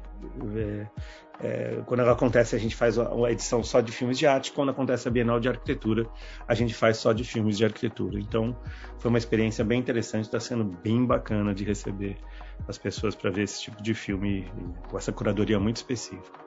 é, 0.57 0.87
é, 1.40 1.83
quando 1.87 2.01
ela 2.01 2.12
acontece, 2.12 2.55
a 2.55 2.59
gente 2.59 2.77
faz 2.77 2.97
uma 2.97 3.31
edição 3.31 3.62
só 3.62 3.81
de 3.81 3.90
filmes 3.90 4.18
de 4.18 4.27
arte. 4.27 4.53
Quando 4.53 4.70
acontece 4.70 5.09
a 5.09 5.11
Bienal 5.11 5.40
de 5.40 5.49
Arquitetura, 5.49 6.07
a 6.47 6.55
gente 6.55 6.75
faz 6.75 6.99
só 6.99 7.12
de 7.12 7.25
filmes 7.25 7.57
de 7.59 7.64
arquitetura. 7.64 8.18
Então, 8.18 8.57
foi 8.99 9.09
uma 9.09 9.18
experiência 9.18 9.64
bem 9.64 9.81
interessante. 9.81 10.25
Está 10.25 10.38
sendo 10.38 10.64
bem 10.64 11.05
bacana 11.05 11.55
de 11.55 11.64
receber 11.64 12.16
as 12.68 12.79
pessoas 12.79 13.14
para 13.14 13.31
ver 13.31 13.42
esse 13.42 13.61
tipo 13.62 13.83
de 13.83 13.94
filme 13.94 14.51
com 14.88 14.97
essa 14.97 15.12
curadoria 15.12 15.59
muito 15.59 15.77
específica. 15.77 16.38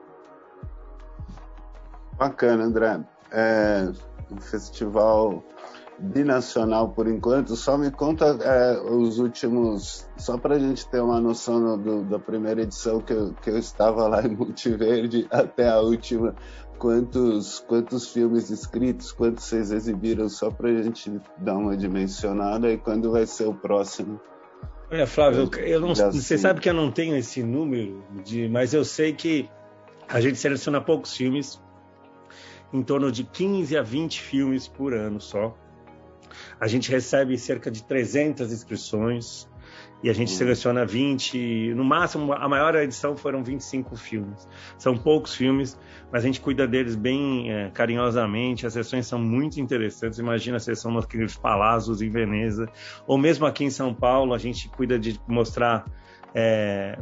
Bacana, 2.17 2.63
André. 2.63 2.99
É 3.31 3.91
um 4.31 4.39
festival 4.39 5.43
binacional 5.99 6.89
por 6.89 7.07
enquanto. 7.07 7.55
Só 7.55 7.77
me 7.77 7.91
conta 7.91 8.25
é, 8.41 8.79
os 8.79 9.19
últimos, 9.19 10.07
só 10.17 10.37
para 10.37 10.55
a 10.55 10.59
gente 10.59 10.87
ter 10.89 11.01
uma 11.01 11.19
noção 11.19 11.77
do, 11.77 12.03
da 12.03 12.19
primeira 12.19 12.61
edição 12.61 13.01
que 13.01 13.13
eu, 13.13 13.33
que 13.33 13.49
eu 13.49 13.57
estava 13.57 14.07
lá 14.07 14.23
em 14.23 14.35
Multiverde 14.35 15.27
até 15.31 15.69
a 15.69 15.79
última. 15.79 16.35
Quantos, 16.77 17.59
quantos 17.67 18.09
filmes 18.09 18.51
escritos, 18.51 19.11
quantos 19.11 19.45
vocês 19.45 19.71
exibiram, 19.71 20.29
só 20.29 20.51
para 20.51 20.69
a 20.69 20.83
gente 20.83 21.19
dar 21.39 21.57
uma 21.57 21.75
dimensionada 21.75 22.71
e 22.71 22.77
quando 22.77 23.11
vai 23.11 23.25
ser 23.25 23.47
o 23.47 23.53
próximo? 23.53 24.21
Olha, 24.91 25.07
Flávio, 25.07 25.49
eu, 25.57 25.65
eu 25.65 25.81
não, 25.81 25.95
você 25.95 26.37
sabe 26.37 26.61
que 26.61 26.69
eu 26.69 26.75
não 26.75 26.91
tenho 26.91 27.15
esse 27.17 27.41
número, 27.41 28.03
de, 28.23 28.47
mas 28.47 28.75
eu 28.75 28.85
sei 28.85 29.11
que 29.11 29.49
a 30.07 30.21
gente 30.21 30.37
seleciona 30.37 30.79
poucos 30.79 31.17
filmes, 31.17 31.59
em 32.71 32.83
torno 32.83 33.11
de 33.11 33.23
15 33.23 33.75
a 33.75 33.81
20 33.81 34.21
filmes 34.21 34.67
por 34.67 34.93
ano 34.93 35.19
só. 35.19 35.57
A 36.59 36.67
gente 36.67 36.91
recebe 36.91 37.37
cerca 37.37 37.69
de 37.69 37.83
300 37.83 38.51
inscrições 38.51 39.47
e 40.03 40.09
a 40.09 40.13
gente 40.13 40.31
uhum. 40.31 40.37
seleciona 40.37 40.85
20, 40.85 41.73
no 41.73 41.83
máximo, 41.83 42.31
a 42.31 42.47
maior 42.47 42.75
edição 42.75 43.17
foram 43.17 43.43
25 43.43 43.95
filmes. 43.95 44.47
São 44.77 44.95
poucos 44.95 45.33
filmes, 45.33 45.77
mas 46.11 46.23
a 46.23 46.27
gente 46.27 46.39
cuida 46.39 46.67
deles 46.67 46.95
bem 46.95 47.51
é, 47.51 47.71
carinhosamente. 47.71 48.67
As 48.67 48.73
sessões 48.73 49.07
são 49.07 49.17
muito 49.17 49.59
interessantes. 49.59 50.19
Imagina 50.19 50.57
a 50.57 50.59
sessão 50.59 50.91
naqueles 50.91 51.35
palácios 51.35 52.01
em 52.01 52.09
Veneza, 52.09 52.69
ou 53.07 53.17
mesmo 53.17 53.45
aqui 53.45 53.63
em 53.63 53.71
São 53.71 53.93
Paulo, 53.93 54.33
a 54.33 54.37
gente 54.37 54.69
cuida 54.69 54.99
de 54.99 55.19
mostrar. 55.27 55.85
É, 56.35 56.97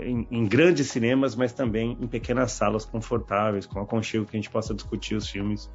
em, 0.00 0.26
em, 0.30 0.46
grandes 0.46 0.90
cinemas, 0.90 1.34
mas 1.34 1.52
também 1.52 1.96
em 2.00 2.06
pequenas 2.06 2.52
salas 2.52 2.84
confortáveis, 2.84 3.66
com 3.66 3.80
aconchego 3.80 4.24
que 4.24 4.36
a 4.36 4.40
gente 4.40 4.50
possa 4.50 4.74
discutir 4.74 5.14
os 5.14 5.28
filmes 5.28 5.70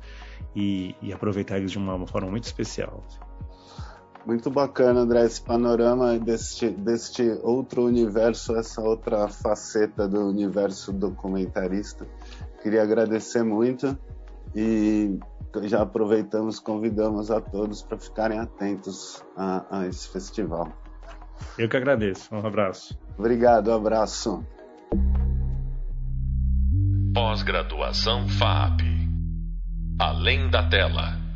e, 0.55 0.95
e 1.01 1.13
aproveitar 1.13 1.57
eles 1.57 1.71
de 1.71 1.77
uma, 1.77 1.95
uma, 1.95 2.07
forma 2.07 2.29
muito 2.29 2.45
especial. 2.45 3.03
Muito 4.25 4.49
bacana, 4.49 5.01
André, 5.01 5.25
esse 5.25 5.41
panorama 5.41 6.17
deste, 6.19 6.69
deste 6.69 7.23
outro 7.41 7.85
universo, 7.85 8.55
essa 8.55 8.81
outra 8.81 9.27
faceta 9.27 10.07
do 10.07 10.27
universo 10.27 10.91
documentarista. 10.91 12.05
Queria 12.61 12.83
agradecer 12.83 13.43
muito 13.43 13.97
e 14.53 15.17
já 15.63 15.81
aproveitamos, 15.81 16.59
convidamos 16.59 17.31
a 17.31 17.39
todos 17.39 17.81
para 17.81 17.97
ficarem 17.97 18.39
atentos 18.39 19.23
a, 19.35 19.79
a 19.79 19.87
esse 19.87 20.09
festival. 20.09 20.71
Eu 21.57 21.69
que 21.69 21.77
agradeço. 21.77 22.33
Um 22.35 22.45
abraço. 22.45 22.99
Obrigado, 23.19 23.73
abraço. 23.73 24.41
Pós-graduação 27.13 28.29
FAP. 28.29 28.79
Além 29.99 30.49
da 30.49 30.69
tela. 30.69 31.28